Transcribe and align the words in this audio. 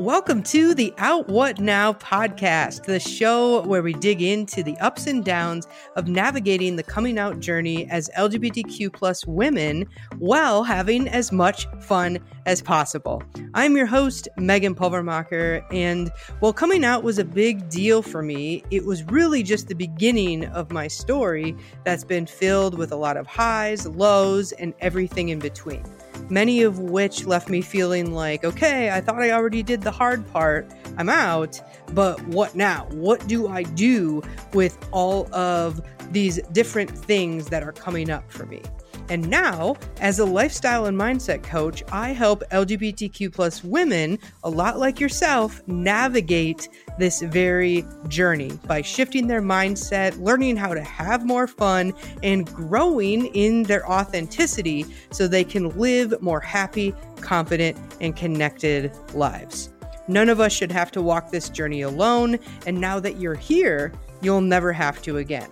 Welcome 0.00 0.42
to 0.44 0.72
the 0.72 0.94
Out 0.96 1.28
What 1.28 1.60
Now 1.60 1.92
podcast, 1.92 2.86
the 2.86 2.98
show 2.98 3.60
where 3.66 3.82
we 3.82 3.92
dig 3.92 4.22
into 4.22 4.62
the 4.62 4.74
ups 4.78 5.06
and 5.06 5.22
downs 5.22 5.68
of 5.94 6.08
navigating 6.08 6.76
the 6.76 6.82
coming 6.82 7.18
out 7.18 7.38
journey 7.38 7.86
as 7.90 8.08
LGBTQ 8.16 8.94
plus 8.94 9.26
women 9.26 9.86
while 10.16 10.62
having 10.62 11.06
as 11.06 11.32
much 11.32 11.66
fun 11.80 12.18
as 12.46 12.62
possible. 12.62 13.22
I'm 13.52 13.76
your 13.76 13.84
host, 13.84 14.26
Megan 14.38 14.74
Pulvermacher, 14.74 15.62
and 15.70 16.10
while 16.38 16.54
coming 16.54 16.82
out 16.82 17.02
was 17.02 17.18
a 17.18 17.24
big 17.24 17.68
deal 17.68 18.00
for 18.00 18.22
me, 18.22 18.64
it 18.70 18.86
was 18.86 19.04
really 19.04 19.42
just 19.42 19.68
the 19.68 19.74
beginning 19.74 20.46
of 20.46 20.72
my 20.72 20.88
story 20.88 21.54
that's 21.84 22.04
been 22.04 22.24
filled 22.24 22.78
with 22.78 22.90
a 22.90 22.96
lot 22.96 23.18
of 23.18 23.26
highs, 23.26 23.86
lows, 23.86 24.52
and 24.52 24.72
everything 24.80 25.28
in 25.28 25.40
between 25.40 25.84
many 26.30 26.62
of 26.62 26.78
which 26.78 27.26
left 27.26 27.48
me 27.48 27.60
feeling 27.60 28.12
like, 28.14 28.44
okay, 28.44 28.90
I 28.90 29.00
thought 29.00 29.20
I 29.20 29.32
already 29.32 29.62
did 29.62 29.82
the 29.82 29.90
hard 29.90 30.26
part. 30.32 30.72
I'm 30.96 31.08
out, 31.08 31.60
but 31.92 32.20
what 32.28 32.54
now? 32.54 32.86
What 32.90 33.26
do 33.26 33.48
I 33.48 33.62
do 33.64 34.22
with 34.52 34.78
all 34.92 35.32
of 35.34 35.80
these 36.12 36.40
different 36.52 36.90
things 36.90 37.48
that 37.48 37.62
are 37.62 37.72
coming 37.72 38.10
up 38.10 38.30
for 38.30 38.46
me? 38.46 38.62
And 39.10 39.28
now, 39.28 39.74
as 40.00 40.20
a 40.20 40.24
lifestyle 40.24 40.86
and 40.86 40.96
mindset 40.96 41.42
coach, 41.42 41.82
I 41.90 42.10
help 42.10 42.44
LGBTQ 42.50 43.32
plus 43.32 43.64
women, 43.64 44.20
a 44.44 44.48
lot 44.48 44.78
like 44.78 45.00
yourself, 45.00 45.66
navigate 45.66 46.68
this 46.96 47.20
very 47.20 47.84
journey 48.06 48.52
by 48.68 48.82
shifting 48.82 49.26
their 49.26 49.42
mindset, 49.42 50.16
learning 50.22 50.56
how 50.56 50.74
to 50.74 50.80
have 50.80 51.26
more 51.26 51.48
fun, 51.48 51.92
and 52.22 52.46
growing 52.54 53.26
in 53.34 53.64
their 53.64 53.84
authenticity 53.90 54.86
so 55.10 55.26
they 55.26 55.42
can 55.42 55.76
live 55.76 56.14
more 56.22 56.40
happy, 56.40 56.94
confident, 57.20 57.76
and 58.00 58.14
connected 58.14 58.92
lives. 59.12 59.72
None 60.06 60.28
of 60.28 60.38
us 60.38 60.52
should 60.52 60.70
have 60.70 60.92
to 60.92 61.02
walk 61.02 61.32
this 61.32 61.48
journey 61.48 61.82
alone, 61.82 62.38
and 62.64 62.80
now 62.80 63.00
that 63.00 63.18
you're 63.18 63.34
here, 63.34 63.92
you'll 64.22 64.40
never 64.40 64.72
have 64.72 65.02
to 65.02 65.16
again. 65.16 65.50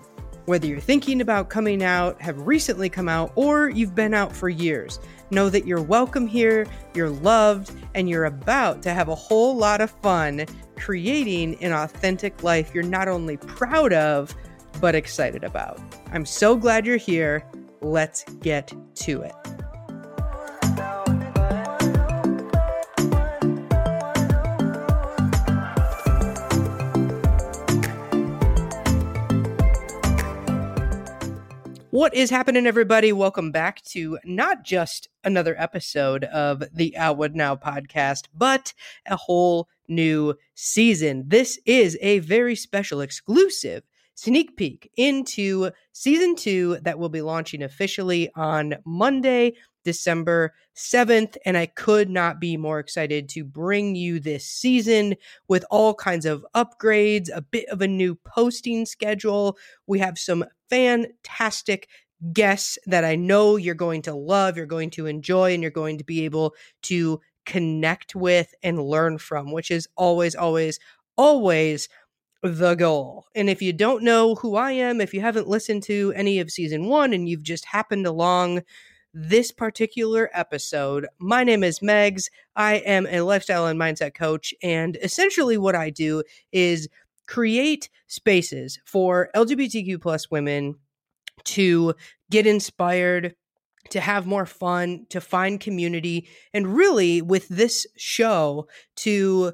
Whether 0.49 0.67
you're 0.67 0.81
thinking 0.81 1.21
about 1.21 1.51
coming 1.51 1.83
out, 1.83 2.23
have 2.23 2.41
recently 2.47 2.89
come 2.89 3.07
out, 3.07 3.33
or 3.35 3.69
you've 3.69 3.95
been 3.95 4.15
out 4.15 4.35
for 4.35 4.49
years, 4.49 4.99
know 5.31 5.51
that 5.51 5.67
you're 5.67 5.83
welcome 5.83 6.27
here, 6.27 6.67
you're 6.95 7.11
loved, 7.11 7.71
and 7.95 8.09
you're 8.09 8.25
about 8.25 8.81
to 8.85 8.95
have 8.95 9.09
a 9.09 9.15
whole 9.15 9.55
lot 9.55 9.83
of 9.83 9.91
fun 9.91 10.47
creating 10.75 11.63
an 11.63 11.75
authentic 11.75 12.43
life 12.43 12.71
you're 12.73 12.83
not 12.83 13.09
only 13.09 13.37
proud 13.37 13.93
of, 13.93 14.35
but 14.81 14.95
excited 14.95 15.45
about. 15.45 15.79
I'm 16.13 16.25
so 16.25 16.57
glad 16.57 16.87
you're 16.87 16.97
here. 16.97 17.45
Let's 17.83 18.25
get 18.41 18.73
to 18.95 19.21
it. 19.21 19.58
What 31.99 32.15
is 32.15 32.31
happening, 32.31 32.65
everybody? 32.65 33.13
Welcome 33.13 33.51
back 33.51 33.83
to 33.87 34.21
not 34.25 34.63
just 34.63 35.09
another 35.25 35.57
episode 35.59 36.23
of 36.23 36.63
the 36.73 36.97
Out 36.97 37.17
What 37.17 37.35
Now 37.35 37.57
podcast, 37.57 38.27
but 38.33 38.73
a 39.05 39.17
whole 39.17 39.67
new 39.89 40.37
season. 40.55 41.25
This 41.27 41.59
is 41.67 41.99
a 42.01 42.21
very 42.21 42.55
special 42.55 43.01
exclusive 43.01 43.83
sneak 44.15 44.57
peek 44.57 44.93
into 44.97 45.73
season 45.93 46.37
two 46.37 46.79
that 46.83 47.01
will 47.01 47.09
be 47.09 47.21
launching 47.21 47.65
officially 47.65 48.31
on 48.37 48.77
Monday, 48.87 49.55
December 49.85 50.55
7th. 50.77 51.37
And 51.45 51.57
I 51.57 51.67
could 51.67 52.09
not 52.09 52.39
be 52.39 52.57
more 52.57 52.79
excited 52.79 53.29
to 53.31 53.43
bring 53.43 53.97
you 53.97 54.21
this 54.21 54.47
season 54.47 55.17
with 55.49 55.65
all 55.69 55.95
kinds 55.95 56.27
of 56.27 56.47
upgrades, 56.55 57.29
a 57.35 57.43
bit 57.43 57.69
of 57.71 57.83
a 57.83 57.89
new 57.89 58.15
posting 58.15 58.87
schedule. 58.87 59.59
We 59.89 59.99
have 59.99 60.17
some 60.17 60.45
fantastic 60.71 61.89
guests 62.33 62.79
that 62.87 63.05
I 63.05 63.17
know 63.17 63.57
you're 63.57 63.75
going 63.75 64.03
to 64.03 64.15
love, 64.15 64.57
you're 64.57 64.67
going 64.67 64.91
to 64.91 65.07
enjoy, 65.07 65.55
and 65.55 65.63
you're 65.63 65.71
going 65.71 65.99
to 65.99 66.05
be 66.05 66.25
able 66.25 66.55
to 66.83 67.21
connect 67.47 68.15
with 68.15 68.55
and 68.63 68.83
learn 68.83 69.19
from, 69.19 69.53
which 69.53 69.71
is 69.71 69.89
always, 69.97 70.35
always, 70.35 70.79
always 71.17 71.89
the 72.43 72.75
goal. 72.75 73.27
And 73.35 73.49
if 73.49 73.63
you 73.63 73.73
don't 73.73 74.05
know 74.05 74.35
who 74.37 74.57
I 74.57 74.73
am, 74.73 75.01
if 75.01 75.15
you 75.15 75.21
haven't 75.21 75.49
listened 75.49 75.83
to 75.85 76.13
any 76.15 76.39
of 76.41 76.51
season 76.51 76.87
one 76.87 77.13
and 77.13 77.29
you've 77.29 77.43
just 77.43 77.65
happened 77.65 78.07
along 78.07 78.63
this 79.15 79.51
particular 79.51 80.31
episode, 80.33 81.07
my 81.19 81.43
name 81.43 81.65
is 81.65 81.81
Megs. 81.81 82.29
I 82.55 82.75
am 82.77 83.07
a 83.07 83.23
lifestyle 83.23 83.67
and 83.67 83.81
mindset 83.81 84.15
coach. 84.15 84.55
And 84.63 84.97
essentially, 85.03 85.57
what 85.57 85.75
I 85.75 85.91
do 85.91 86.23
is 86.53 86.89
create 87.29 87.89
spaces 88.09 88.81
for 88.85 89.29
LGBTQ 89.37 90.01
plus 90.01 90.31
women 90.31 90.75
to 91.45 91.95
get 92.31 92.47
inspired, 92.47 93.35
to 93.91 94.01
have 94.01 94.27
more 94.27 94.47
fun, 94.47 95.07
to 95.11 95.21
find 95.21 95.61
community, 95.61 96.29
and 96.53 96.75
really 96.75 97.23
with 97.23 97.47
this 97.49 97.87
show 97.97 98.67
to 98.97 99.53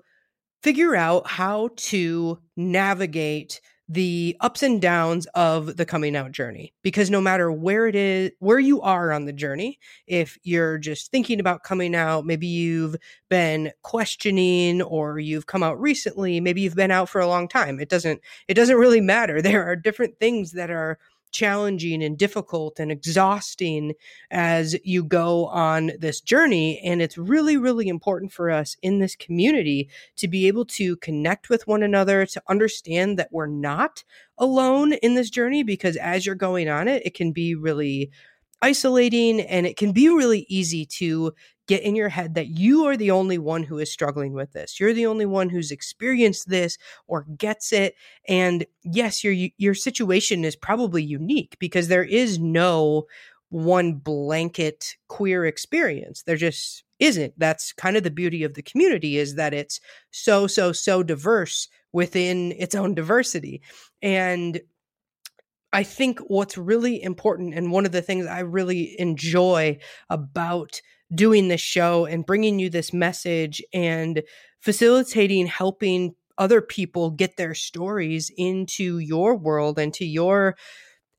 figure 0.62 0.96
out 0.96 1.26
how 1.26 1.68
to 1.76 2.38
navigate 2.56 3.60
the 3.88 4.34
ups 4.40 4.62
and 4.62 4.80
downs 4.80 5.26
of 5.34 5.76
the 5.76 5.84
coming 5.84 6.16
out 6.16 6.32
journey 6.32 6.72
because 6.82 7.10
no 7.10 7.20
matter 7.20 7.52
where 7.52 7.86
it 7.86 7.94
is 7.94 8.30
where 8.38 8.58
you 8.58 8.80
are 8.80 9.12
on 9.12 9.26
the 9.26 9.32
journey 9.32 9.78
if 10.06 10.38
you're 10.42 10.78
just 10.78 11.10
thinking 11.10 11.38
about 11.38 11.62
coming 11.64 11.94
out 11.94 12.24
maybe 12.24 12.46
you've 12.46 12.96
been 13.28 13.70
questioning 13.82 14.80
or 14.80 15.18
you've 15.18 15.46
come 15.46 15.62
out 15.62 15.78
recently 15.78 16.40
maybe 16.40 16.62
you've 16.62 16.74
been 16.74 16.90
out 16.90 17.10
for 17.10 17.20
a 17.20 17.28
long 17.28 17.46
time 17.46 17.78
it 17.78 17.90
doesn't 17.90 18.20
it 18.48 18.54
doesn't 18.54 18.76
really 18.76 19.00
matter. 19.00 19.40
There 19.54 19.64
are 19.66 19.76
different 19.76 20.18
things 20.18 20.52
that 20.52 20.70
are 20.70 20.98
challenging 21.34 22.02
and 22.02 22.16
difficult 22.16 22.80
and 22.80 22.90
exhausting 22.90 23.92
as 24.30 24.74
you 24.84 25.04
go 25.04 25.46
on 25.48 25.92
this 25.98 26.22
journey. 26.22 26.80
And 26.82 27.02
it's 27.02 27.18
really, 27.18 27.58
really 27.58 27.88
important 27.88 28.32
for 28.32 28.50
us 28.50 28.76
in 28.80 29.00
this 29.00 29.16
community 29.16 29.90
to 30.16 30.28
be 30.28 30.46
able 30.46 30.64
to 30.66 30.96
connect 30.96 31.50
with 31.50 31.66
one 31.66 31.82
another, 31.82 32.24
to 32.24 32.42
understand 32.48 33.18
that 33.18 33.28
we're 33.32 33.46
not 33.46 34.04
alone 34.38 34.94
in 34.94 35.14
this 35.14 35.28
journey, 35.28 35.62
because 35.62 35.96
as 35.96 36.24
you're 36.24 36.34
going 36.34 36.68
on 36.70 36.88
it, 36.88 37.04
it 37.04 37.14
can 37.14 37.32
be 37.32 37.54
really 37.54 38.10
isolating 38.62 39.42
and 39.42 39.66
it 39.66 39.76
can 39.76 39.92
be 39.92 40.08
really 40.08 40.46
easy 40.48 40.86
to 40.86 41.34
get 41.66 41.82
in 41.82 41.96
your 41.96 42.08
head 42.08 42.34
that 42.34 42.48
you 42.48 42.84
are 42.84 42.96
the 42.96 43.10
only 43.10 43.38
one 43.38 43.62
who 43.62 43.78
is 43.78 43.90
struggling 43.90 44.32
with 44.32 44.52
this. 44.52 44.78
You're 44.78 44.92
the 44.92 45.06
only 45.06 45.26
one 45.26 45.48
who's 45.48 45.70
experienced 45.70 46.48
this 46.48 46.78
or 47.06 47.26
gets 47.36 47.72
it. 47.72 47.94
And 48.28 48.66
yes, 48.82 49.24
your 49.24 49.34
your 49.56 49.74
situation 49.74 50.44
is 50.44 50.56
probably 50.56 51.02
unique 51.02 51.56
because 51.58 51.88
there 51.88 52.04
is 52.04 52.38
no 52.38 53.06
one 53.48 53.94
blanket 53.94 54.96
queer 55.08 55.46
experience. 55.46 56.22
There 56.22 56.36
just 56.36 56.84
isn't. 56.98 57.34
That's 57.38 57.72
kind 57.72 57.96
of 57.96 58.02
the 58.02 58.10
beauty 58.10 58.44
of 58.44 58.54
the 58.54 58.62
community 58.62 59.18
is 59.18 59.36
that 59.36 59.54
it's 59.54 59.80
so 60.10 60.46
so 60.46 60.72
so 60.72 61.02
diverse 61.02 61.68
within 61.92 62.52
its 62.52 62.74
own 62.74 62.94
diversity. 62.94 63.62
And 64.02 64.60
I 65.72 65.82
think 65.82 66.20
what's 66.20 66.56
really 66.56 67.02
important 67.02 67.54
and 67.54 67.72
one 67.72 67.84
of 67.84 67.92
the 67.92 68.02
things 68.02 68.26
I 68.26 68.40
really 68.40 68.98
enjoy 69.00 69.78
about 70.08 70.80
doing 71.14 71.48
this 71.48 71.60
show 71.60 72.06
and 72.06 72.26
bringing 72.26 72.58
you 72.58 72.70
this 72.70 72.92
message 72.92 73.62
and 73.72 74.22
facilitating 74.60 75.46
helping 75.46 76.14
other 76.38 76.60
people 76.60 77.10
get 77.10 77.36
their 77.36 77.54
stories 77.54 78.30
into 78.36 78.98
your 78.98 79.36
world 79.36 79.78
and 79.78 79.94
to 79.94 80.04
your 80.04 80.56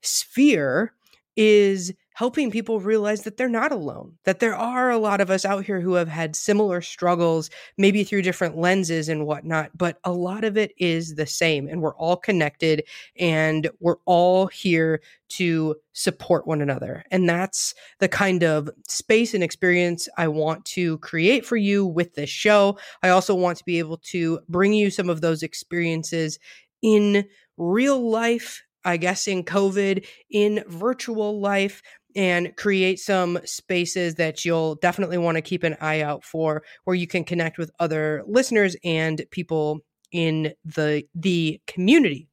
sphere 0.02 0.92
is 1.36 1.92
helping 2.16 2.50
people 2.50 2.80
realize 2.80 3.24
that 3.24 3.36
they're 3.36 3.46
not 3.46 3.70
alone, 3.70 4.14
that 4.24 4.40
there 4.40 4.56
are 4.56 4.88
a 4.88 4.96
lot 4.96 5.20
of 5.20 5.28
us 5.28 5.44
out 5.44 5.66
here 5.66 5.82
who 5.82 5.92
have 5.92 6.08
had 6.08 6.34
similar 6.34 6.80
struggles, 6.80 7.50
maybe 7.76 8.02
through 8.02 8.22
different 8.22 8.56
lenses 8.56 9.10
and 9.10 9.26
whatnot, 9.26 9.70
but 9.76 9.98
a 10.02 10.10
lot 10.10 10.42
of 10.42 10.56
it 10.56 10.72
is 10.78 11.16
the 11.16 11.26
same. 11.26 11.68
And 11.68 11.82
we're 11.82 11.94
all 11.96 12.16
connected 12.16 12.84
and 13.18 13.68
we're 13.80 13.98
all 14.06 14.46
here 14.46 15.02
to 15.28 15.76
support 15.92 16.46
one 16.46 16.62
another. 16.62 17.04
And 17.10 17.28
that's 17.28 17.74
the 17.98 18.08
kind 18.08 18.42
of 18.42 18.70
space 18.88 19.34
and 19.34 19.44
experience 19.44 20.08
I 20.16 20.28
want 20.28 20.64
to 20.66 20.96
create 20.98 21.44
for 21.44 21.58
you 21.58 21.84
with 21.84 22.14
this 22.14 22.30
show. 22.30 22.78
I 23.02 23.10
also 23.10 23.34
want 23.34 23.58
to 23.58 23.64
be 23.64 23.78
able 23.78 23.98
to 23.98 24.40
bring 24.48 24.72
you 24.72 24.90
some 24.90 25.10
of 25.10 25.20
those 25.20 25.42
experiences 25.42 26.38
in 26.80 27.26
real 27.58 28.08
life 28.08 28.62
I 28.86 28.98
guess 28.98 29.26
in 29.26 29.42
COVID, 29.42 30.06
in 30.30 30.62
virtual 30.68 31.40
life, 31.40 31.82
and 32.16 32.56
create 32.56 32.98
some 32.98 33.38
spaces 33.44 34.16
that 34.16 34.44
you'll 34.44 34.74
definitely 34.76 35.18
want 35.18 35.36
to 35.36 35.42
keep 35.42 35.62
an 35.62 35.76
eye 35.80 36.00
out 36.00 36.24
for 36.24 36.62
where 36.84 36.96
you 36.96 37.06
can 37.06 37.22
connect 37.22 37.58
with 37.58 37.70
other 37.78 38.24
listeners 38.26 38.74
and 38.82 39.22
people 39.30 39.80
in 40.10 40.52
the 40.64 41.04
the 41.14 41.60
community 41.66 42.28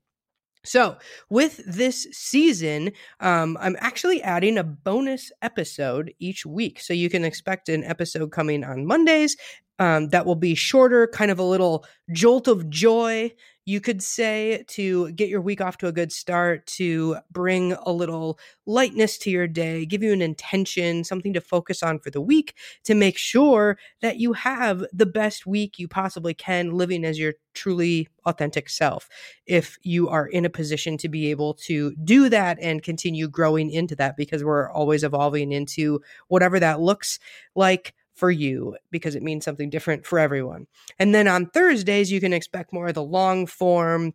so, 0.65 0.95
with 1.29 1.59
this 1.67 2.07
season, 2.11 2.93
um, 3.19 3.57
I'm 3.59 3.75
actually 3.79 4.21
adding 4.21 4.57
a 4.57 4.63
bonus 4.63 5.29
episode 5.41 6.13
each 6.19 6.45
week. 6.45 6.79
So, 6.79 6.93
you 6.93 7.09
can 7.09 7.25
expect 7.25 7.67
an 7.67 7.83
episode 7.83 8.31
coming 8.31 8.63
on 8.63 8.85
Mondays 8.85 9.35
um, 9.79 10.09
that 10.09 10.25
will 10.25 10.35
be 10.35 10.55
shorter, 10.55 11.07
kind 11.07 11.31
of 11.31 11.39
a 11.39 11.43
little 11.43 11.85
jolt 12.11 12.47
of 12.47 12.69
joy, 12.69 13.31
you 13.65 13.79
could 13.79 14.03
say, 14.03 14.65
to 14.67 15.09
get 15.13 15.29
your 15.29 15.39
week 15.39 15.61
off 15.61 15.77
to 15.77 15.87
a 15.87 15.91
good 15.93 16.11
start, 16.11 16.65
to 16.67 17.15
bring 17.31 17.71
a 17.71 17.91
little 17.93 18.37
lightness 18.65 19.17
to 19.17 19.29
your 19.29 19.47
day, 19.47 19.85
give 19.85 20.03
you 20.03 20.11
an 20.11 20.21
intention, 20.21 21.03
something 21.05 21.33
to 21.33 21.39
focus 21.39 21.81
on 21.81 21.97
for 21.97 22.09
the 22.09 22.19
week, 22.19 22.55
to 22.83 22.93
make 22.93 23.17
sure 23.17 23.77
that 24.01 24.17
you 24.17 24.33
have 24.33 24.85
the 24.91 25.05
best 25.05 25.45
week 25.45 25.79
you 25.79 25.87
possibly 25.87 26.33
can 26.33 26.71
living 26.71 27.05
as 27.05 27.17
your 27.17 27.33
truly 27.53 28.09
authentic 28.25 28.69
self. 28.69 29.07
If 29.45 29.77
you 29.81 30.09
are 30.09 30.27
in 30.27 30.43
a 30.43 30.49
position 30.49 30.97
to 30.97 31.07
be 31.07 31.31
able 31.31 31.53
to 31.65 31.95
do 32.03 32.27
that 32.29 32.57
and 32.61 32.83
continue 32.83 33.29
growing 33.29 33.71
into 33.71 33.95
that, 33.95 34.17
because 34.17 34.43
we're 34.43 34.69
always 34.69 35.05
evolving 35.05 35.53
into 35.53 36.01
whatever 36.27 36.59
that 36.59 36.81
looks 36.81 37.17
like 37.55 37.93
for 38.13 38.29
you 38.29 38.77
because 38.91 39.15
it 39.15 39.23
means 39.23 39.45
something 39.45 39.69
different 39.69 40.05
for 40.05 40.19
everyone. 40.19 40.67
And 40.99 41.13
then 41.13 41.27
on 41.27 41.47
Thursdays, 41.47 42.11
you 42.11 42.19
can 42.19 42.33
expect 42.33 42.73
more 42.73 42.87
of 42.87 42.93
the 42.93 43.03
long 43.03 43.45
form 43.45 44.13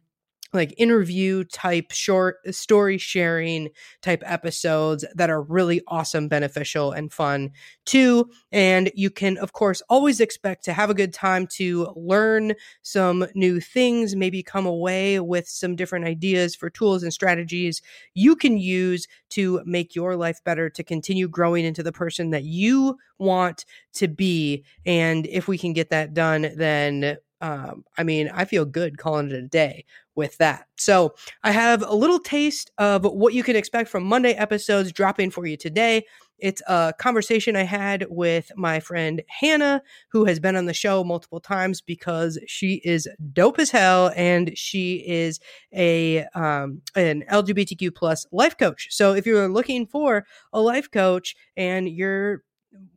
like 0.53 0.75
interview 0.79 1.45
type 1.45 1.91
short 1.91 2.37
story 2.55 2.97
sharing 2.97 3.69
type 4.03 4.23
episodes 4.25 5.05
that 5.15 5.31
are 5.31 5.43
really 5.43 5.83
awesome 5.89 6.29
beneficial 6.29 6.93
and 6.93 7.13
fun 7.13 7.51
too 7.85 8.29
and 8.51 8.91
you 8.95 9.11
can 9.11 9.37
of 9.39 9.53
course 9.53 9.83
always 9.89 10.21
expect 10.21 10.65
to 10.65 10.73
have 10.73 10.91
a 10.91 10.95
good 10.95 11.13
time 11.13 11.47
to 11.47 11.93
learn 11.97 12.55
some 12.83 13.27
new 13.35 13.61
things 13.61 14.17
maybe 14.17 14.43
come 14.43 14.67
away 14.67 15.21
with 15.21 15.47
some 15.47 15.77
different 15.77 16.07
ideas 16.07 16.55
for 16.55 16.71
tools 16.71 17.03
and 17.03 17.13
strategies 17.13 17.83
you 18.15 18.35
can 18.35 18.57
use 18.57 19.07
to 19.29 19.61
make 19.67 19.95
your 19.95 20.17
life 20.17 20.43
better 20.45 20.71
to 20.71 20.83
continue 20.83 21.29
growing 21.29 21.65
into 21.65 21.83
the 21.83 21.93
person 21.93 22.31
that 22.31 22.45
you 22.45 22.97
want 23.19 23.65
to 23.93 24.09
be 24.09 24.65
and 24.87 25.27
if 25.27 25.47
we 25.47 25.59
can 25.59 25.73
get 25.73 25.91
that 25.91 26.15
done 26.15 26.51
then 26.57 27.19
um, 27.41 27.85
I 27.97 28.03
mean, 28.03 28.29
I 28.33 28.45
feel 28.45 28.65
good 28.65 28.99
calling 28.99 29.31
it 29.31 29.35
a 29.35 29.43
day 29.43 29.85
with 30.19 30.37
that. 30.39 30.67
So 30.77 31.15
I 31.45 31.53
have 31.53 31.83
a 31.83 31.95
little 31.95 32.19
taste 32.19 32.73
of 32.77 33.05
what 33.05 33.35
you 33.35 33.45
can 33.45 33.55
expect 33.55 33.89
from 33.89 34.03
Monday 34.03 34.33
episodes 34.33 34.91
dropping 34.91 35.31
for 35.31 35.47
you 35.47 35.57
today. 35.57 36.05
It's 36.41 36.61
a 36.67 36.93
conversation 36.99 37.55
I 37.55 37.63
had 37.63 38.07
with 38.11 38.51
my 38.57 38.81
friend 38.81 39.23
Hannah, 39.29 39.81
who 40.11 40.25
has 40.25 40.41
been 40.41 40.57
on 40.57 40.67
the 40.67 40.75
show 40.75 41.05
multiple 41.05 41.39
times 41.39 41.81
because 41.81 42.37
she 42.49 42.81
is 42.85 43.09
dope 43.33 43.61
as 43.61 43.71
hell 43.71 44.13
and 44.17 44.57
she 44.59 45.05
is 45.07 45.39
a 45.73 46.25
um, 46.35 46.83
an 46.97 47.23
LGBTQ 47.31 47.95
plus 47.95 48.27
life 48.33 48.59
coach. 48.59 48.89
So 48.91 49.15
if 49.15 49.25
you're 49.25 49.49
looking 49.49 49.87
for 49.87 50.27
a 50.53 50.61
life 50.61 50.91
coach 50.91 51.37
and 51.57 51.89
you're 51.89 52.43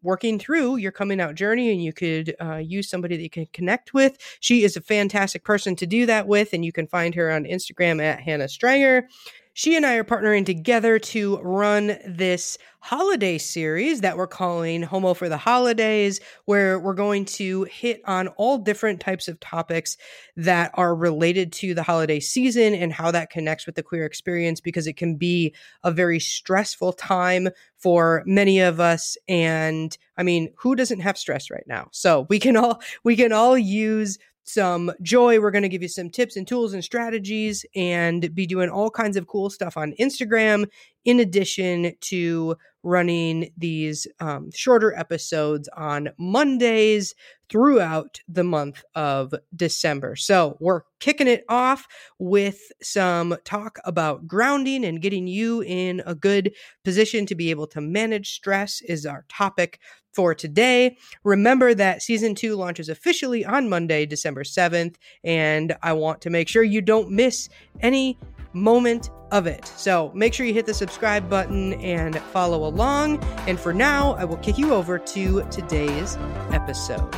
working 0.02 0.40
through 0.40 0.78
your 0.78 0.92
coming 0.92 1.22
out 1.22 1.36
journey 1.36 1.72
and 1.72 1.84
you 1.84 1.94
could 1.94 2.36
uh, 2.42 2.56
use 2.56 2.90
somebody 2.90 3.16
that 3.16 3.24
you 3.24 3.30
can 3.30 3.48
connect 3.54 3.94
with. 3.94 4.18
She 4.40 4.64
is 4.64 4.76
a 4.76 4.82
fantastic 4.82 5.44
person 5.44 5.76
to 5.78 5.88
do 5.88 6.06
that 6.06 6.28
with, 6.28 6.54
and 6.54 6.66
you 6.66 6.72
can 6.72 6.88
find 6.88 7.16
her 7.16 7.32
on 7.32 7.46
Instagram 7.46 8.02
at 8.02 8.20
Hannah 8.20 8.46
Strenger 8.46 9.04
she 9.53 9.75
and 9.75 9.86
I 9.86 9.95
are 9.95 10.03
partnering 10.03 10.45
together 10.45 10.98
to 11.00 11.38
run 11.39 11.98
this 12.06 12.57
holiday 12.80 13.38
series 13.38 14.01
that 14.01 14.18
we're 14.18 14.25
calling 14.25 14.81
Homo 14.81 15.13
for 15.13 15.30
the 15.30 15.38
Holidays, 15.38 16.19
where 16.45 16.80
we're 16.80 16.94
going 16.94 17.25
to 17.25 17.63
hit 17.65 18.01
on 18.06 18.30
all 18.30 18.57
different 18.57 19.00
types 19.00 19.27
of 19.27 19.39
topics 19.39 19.98
that 20.36 20.71
are 20.75 20.95
related 20.95 21.51
to 21.53 21.74
the 21.74 21.83
holiday 21.83 22.19
season 22.19 22.74
and 22.74 22.92
how 22.92 23.12
that 23.12 23.30
connects 23.30 23.65
with 23.65 23.75
the 23.75 23.83
queer 23.83 24.06
experience 24.06 24.59
because 24.59 24.88
it 24.88 24.98
can 24.98 25.15
be 25.15 25.53
a 25.83 25.92
very 25.92 26.19
stressful 26.19 26.94
time 26.94 27.50
for 27.77 28.24
many 28.25 28.59
of 28.59 28.80
us. 28.80 29.18
And 29.27 29.95
I 30.18 30.24
mean 30.24 30.53
who 30.57 30.75
doesn't 30.75 31.01
have 31.01 31.18
stress 31.18 31.51
right 31.51 31.65
now? 31.68 31.89
So 31.92 32.25
we 32.30 32.39
can 32.39 32.56
all 32.56 32.81
we 33.03 33.15
can 33.15 33.31
all 33.31 33.57
use 33.57 34.18
some 34.44 34.92
joy. 35.02 35.40
We're 35.40 35.52
going 35.52 35.62
to 35.64 35.70
give 35.70 35.82
you 35.82 35.88
some 35.88 36.10
tips 36.10 36.36
and 36.36 36.48
tools 36.48 36.74
and 36.74 36.84
strategies 36.84 37.66
and 37.76 38.34
be 38.34 38.46
doing 38.46 38.70
all 38.70 38.90
kinds 38.90 39.18
of 39.18 39.28
cool 39.28 39.50
stuff 39.50 39.78
on 39.78 39.94
Instagram, 40.00 40.68
in 41.06 41.19
addition 41.19 41.94
to 42.01 42.56
running 42.83 43.51
these 43.57 44.07
um, 44.19 44.50
shorter 44.51 44.94
episodes 44.98 45.69
on 45.75 46.09
Mondays 46.18 47.13
throughout 47.50 48.21
the 48.27 48.44
month 48.44 48.83
of 48.95 49.33
December. 49.56 50.15
So 50.15 50.57
we're 50.59 50.81
kicking 51.00 51.27
it 51.27 51.44
off 51.50 51.88
with 52.18 52.71
some 52.81 53.36
talk 53.44 53.77
about 53.83 54.25
grounding 54.25 54.86
and 54.86 55.01
getting 55.01 55.27
you 55.27 55.62
in 55.62 56.01
a 56.06 56.15
good 56.15 56.53
position 56.83 57.25
to 57.27 57.36
be 57.36 57.51
able 57.51 57.68
to 57.68 57.81
manage 57.81 58.33
stress 58.33 58.81
is 58.81 59.06
our 59.06 59.25
topic 59.27 59.80
for 60.13 60.33
today. 60.33 60.98
Remember 61.24 61.74
that 61.74 62.01
season 62.01 62.36
two 62.36 62.56
launches 62.56 62.89
officially 62.89 63.45
on 63.45 63.69
Monday, 63.69 64.06
December 64.06 64.44
7th, 64.44 64.95
and 65.24 65.75
I 65.83 65.94
want 65.94 66.21
to 66.21 66.30
make 66.30 66.48
sure 66.48 66.63
you 66.63 66.81
don't 66.81 67.12
miss 67.12 67.50
any 67.81 68.18
moment 68.53 69.09
of 69.31 69.48
it. 69.48 69.66
So 69.78 70.12
make 70.13 70.33
sure 70.33 70.45
you 70.45 70.54
hit 70.54 70.66
the 70.66 70.74
subscribe 70.74 71.30
button 71.30 71.74
and 71.74 72.18
follow 72.33 72.66
along. 72.68 73.24
And 73.48 73.60
for 73.60 73.74
now, 73.74 74.13
I 74.13 74.25
will 74.25 74.38
kick 74.38 74.57
you 74.57 74.74
over 74.74 75.00
to 75.00 75.44
today's 75.50 76.18
episode. 76.51 77.13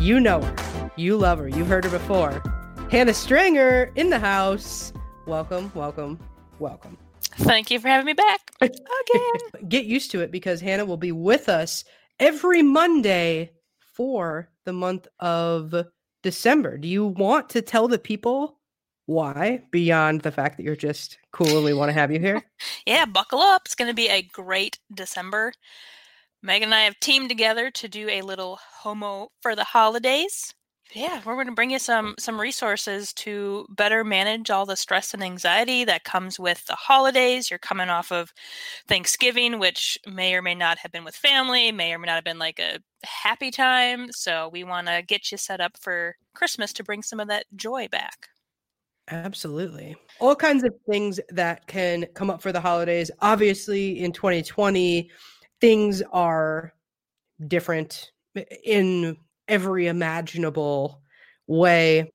You 0.00 0.20
know 0.20 0.40
her. 0.40 0.92
You 0.94 1.16
love 1.16 1.40
her. 1.40 1.48
You've 1.48 1.66
heard 1.66 1.84
her 1.84 1.90
before. 1.90 2.40
Hannah 2.92 3.10
Strenger 3.10 3.90
in 3.96 4.08
the 4.08 4.20
house. 4.20 4.92
Welcome, 5.26 5.72
welcome, 5.74 6.20
welcome. 6.60 6.96
Thank 7.36 7.70
you 7.70 7.80
for 7.80 7.88
having 7.88 8.06
me 8.06 8.14
back 8.14 8.52
again. 8.60 8.72
Get 9.68 9.84
used 9.84 10.10
to 10.12 10.20
it 10.20 10.30
because 10.30 10.60
Hannah 10.60 10.84
will 10.84 10.96
be 10.96 11.12
with 11.12 11.48
us 11.48 11.84
every 12.18 12.62
Monday 12.62 13.52
for 13.78 14.50
the 14.64 14.72
month 14.72 15.06
of 15.20 15.74
December. 16.22 16.78
Do 16.78 16.88
you 16.88 17.06
want 17.06 17.50
to 17.50 17.62
tell 17.62 17.88
the 17.88 17.98
people 17.98 18.58
why 19.06 19.62
beyond 19.70 20.22
the 20.22 20.32
fact 20.32 20.56
that 20.56 20.64
you're 20.64 20.74
just 20.74 21.18
cool 21.32 21.56
and 21.56 21.64
we 21.64 21.72
want 21.72 21.90
to 21.90 21.92
have 21.92 22.10
you 22.10 22.18
here? 22.18 22.42
yeah, 22.86 23.04
buckle 23.04 23.40
up. 23.40 23.62
It's 23.66 23.74
going 23.76 23.90
to 23.90 23.94
be 23.94 24.08
a 24.08 24.22
great 24.22 24.78
December. 24.92 25.52
Megan 26.42 26.68
and 26.68 26.74
I 26.74 26.82
have 26.82 26.98
teamed 27.00 27.28
together 27.28 27.70
to 27.70 27.88
do 27.88 28.08
a 28.08 28.22
little 28.22 28.58
homo 28.80 29.28
for 29.40 29.54
the 29.54 29.64
holidays. 29.64 30.54
Yeah, 30.94 31.20
we're 31.24 31.34
going 31.34 31.48
to 31.48 31.52
bring 31.52 31.70
you 31.70 31.78
some 31.78 32.14
some 32.18 32.40
resources 32.40 33.12
to 33.14 33.66
better 33.70 34.04
manage 34.04 34.50
all 34.50 34.64
the 34.66 34.76
stress 34.76 35.12
and 35.12 35.22
anxiety 35.22 35.84
that 35.84 36.04
comes 36.04 36.38
with 36.38 36.64
the 36.66 36.74
holidays. 36.74 37.50
You're 37.50 37.58
coming 37.58 37.90
off 37.90 38.12
of 38.12 38.32
Thanksgiving, 38.86 39.58
which 39.58 39.98
may 40.06 40.34
or 40.34 40.42
may 40.42 40.54
not 40.54 40.78
have 40.78 40.92
been 40.92 41.04
with 41.04 41.16
family, 41.16 41.72
may 41.72 41.92
or 41.92 41.98
may 41.98 42.06
not 42.06 42.14
have 42.14 42.24
been 42.24 42.38
like 42.38 42.58
a 42.60 42.78
happy 43.04 43.50
time. 43.50 44.10
So 44.12 44.48
we 44.52 44.64
want 44.64 44.86
to 44.86 45.02
get 45.06 45.32
you 45.32 45.38
set 45.38 45.60
up 45.60 45.76
for 45.78 46.16
Christmas 46.34 46.72
to 46.74 46.84
bring 46.84 47.02
some 47.02 47.20
of 47.20 47.28
that 47.28 47.46
joy 47.56 47.88
back. 47.88 48.28
Absolutely. 49.08 49.96
All 50.20 50.34
kinds 50.34 50.64
of 50.64 50.74
things 50.88 51.20
that 51.28 51.66
can 51.66 52.06
come 52.14 52.30
up 52.30 52.42
for 52.42 52.52
the 52.52 52.60
holidays. 52.60 53.10
Obviously, 53.20 54.00
in 54.00 54.12
2020, 54.12 55.10
things 55.60 56.02
are 56.12 56.72
different 57.46 58.12
eh, 58.34 58.44
in 58.64 59.16
every 59.48 59.86
imaginable 59.86 61.02
way. 61.46 62.12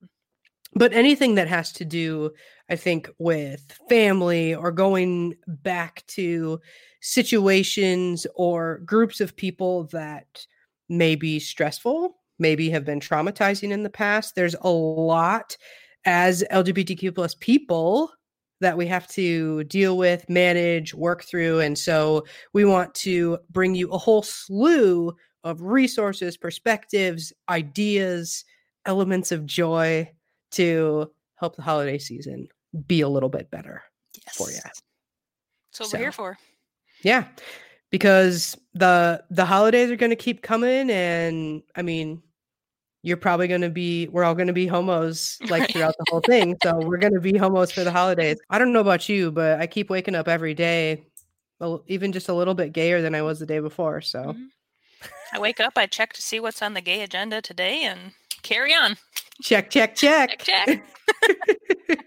But 0.74 0.92
anything 0.92 1.34
that 1.34 1.48
has 1.48 1.72
to 1.74 1.84
do, 1.84 2.30
I 2.70 2.76
think, 2.76 3.10
with 3.18 3.78
family 3.88 4.54
or 4.54 4.72
going 4.72 5.34
back 5.46 6.04
to 6.08 6.60
situations 7.00 8.26
or 8.34 8.78
groups 8.84 9.20
of 9.20 9.36
people 9.36 9.84
that 9.92 10.46
may 10.88 11.14
be 11.14 11.38
stressful, 11.38 12.16
maybe 12.38 12.70
have 12.70 12.84
been 12.84 13.00
traumatizing 13.00 13.70
in 13.70 13.82
the 13.82 13.90
past. 13.90 14.34
There's 14.34 14.56
a 14.62 14.70
lot 14.70 15.56
as 16.04 16.44
LGBTQ 16.50 17.14
plus 17.14 17.34
people 17.34 18.10
that 18.60 18.76
we 18.76 18.86
have 18.86 19.08
to 19.08 19.64
deal 19.64 19.98
with, 19.98 20.28
manage, 20.28 20.94
work 20.94 21.24
through. 21.24 21.60
And 21.60 21.76
so 21.76 22.24
we 22.52 22.64
want 22.64 22.94
to 22.94 23.38
bring 23.50 23.74
you 23.74 23.90
a 23.90 23.98
whole 23.98 24.22
slew 24.22 25.12
of 25.44 25.62
resources, 25.62 26.36
perspectives, 26.36 27.32
ideas, 27.48 28.44
elements 28.86 29.32
of 29.32 29.46
joy 29.46 30.10
to 30.52 31.10
help 31.36 31.56
the 31.56 31.62
holiday 31.62 31.98
season 31.98 32.48
be 32.86 33.00
a 33.00 33.08
little 33.08 33.28
bit 33.28 33.50
better 33.50 33.82
yes. 34.14 34.36
for 34.36 34.50
you. 34.50 34.56
That's 34.62 34.82
what 35.80 35.88
so, 35.88 35.98
we're 35.98 36.04
here 36.04 36.12
for. 36.12 36.38
Yeah. 37.02 37.26
Because 37.90 38.56
the 38.74 39.22
the 39.30 39.44
holidays 39.44 39.90
are 39.90 39.96
going 39.96 40.10
to 40.10 40.16
keep 40.16 40.42
coming 40.42 40.90
and 40.90 41.62
I 41.76 41.82
mean 41.82 42.22
you're 43.02 43.16
probably 43.16 43.48
going 43.48 43.60
to 43.60 43.70
be 43.70 44.08
we're 44.08 44.24
all 44.24 44.34
going 44.34 44.46
to 44.46 44.52
be 44.52 44.66
homos 44.66 45.38
like 45.50 45.70
throughout 45.70 45.94
the 45.98 46.04
whole 46.08 46.20
thing 46.20 46.56
so 46.62 46.78
we're 46.78 46.96
going 46.96 47.12
to 47.12 47.20
be 47.20 47.36
homos 47.36 47.70
for 47.72 47.84
the 47.84 47.90
holidays 47.90 48.38
i 48.50 48.58
don't 48.58 48.72
know 48.72 48.80
about 48.80 49.08
you 49.08 49.30
but 49.30 49.60
i 49.60 49.66
keep 49.66 49.90
waking 49.90 50.14
up 50.14 50.28
every 50.28 50.54
day 50.54 51.04
even 51.86 52.12
just 52.12 52.28
a 52.28 52.34
little 52.34 52.54
bit 52.54 52.72
gayer 52.72 53.02
than 53.02 53.14
i 53.14 53.22
was 53.22 53.38
the 53.38 53.46
day 53.46 53.58
before 53.58 54.00
so 54.00 54.20
mm-hmm. 54.20 54.44
I 55.32 55.40
wake 55.40 55.60
up, 55.60 55.74
I 55.76 55.86
check 55.86 56.12
to 56.14 56.22
see 56.22 56.40
what's 56.40 56.62
on 56.62 56.74
the 56.74 56.80
gay 56.80 57.02
agenda 57.02 57.40
today, 57.40 57.82
and 57.84 58.12
carry 58.42 58.72
on. 58.74 58.96
Check, 59.42 59.70
check, 59.70 59.94
check. 59.94 60.42
Check, 60.42 60.82
check. 61.88 62.04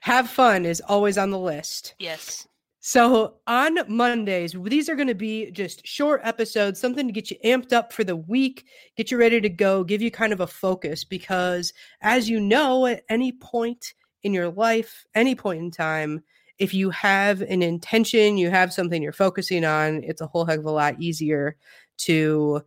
Have 0.00 0.30
fun 0.30 0.64
is 0.64 0.80
always 0.80 1.18
on 1.18 1.30
the 1.30 1.38
list. 1.38 1.94
yes. 1.98 2.46
So 2.86 3.34
on 3.48 3.78
Mondays, 3.88 4.54
these 4.62 4.88
are 4.88 4.94
going 4.94 5.08
to 5.08 5.14
be 5.16 5.50
just 5.50 5.84
short 5.84 6.20
episodes, 6.22 6.78
something 6.78 7.08
to 7.08 7.12
get 7.12 7.32
you 7.32 7.36
amped 7.44 7.72
up 7.72 7.92
for 7.92 8.04
the 8.04 8.14
week, 8.14 8.64
get 8.96 9.10
you 9.10 9.18
ready 9.18 9.40
to 9.40 9.48
go, 9.48 9.82
give 9.82 10.00
you 10.00 10.12
kind 10.12 10.32
of 10.32 10.38
a 10.38 10.46
focus 10.46 11.02
because 11.02 11.72
as 12.00 12.30
you 12.30 12.38
know, 12.38 12.86
at 12.86 13.02
any 13.08 13.32
point 13.32 13.92
in 14.22 14.32
your 14.32 14.50
life, 14.50 15.04
any 15.16 15.34
point 15.34 15.62
in 15.62 15.72
time, 15.72 16.22
if 16.60 16.72
you 16.72 16.90
have 16.90 17.42
an 17.42 17.60
intention, 17.60 18.38
you 18.38 18.50
have 18.50 18.72
something 18.72 19.02
you're 19.02 19.12
focusing 19.12 19.64
on, 19.64 20.04
it's 20.04 20.20
a 20.20 20.26
whole 20.28 20.44
heck 20.44 20.60
of 20.60 20.64
a 20.66 20.70
lot 20.70 20.94
easier 21.00 21.56
to 21.98 22.62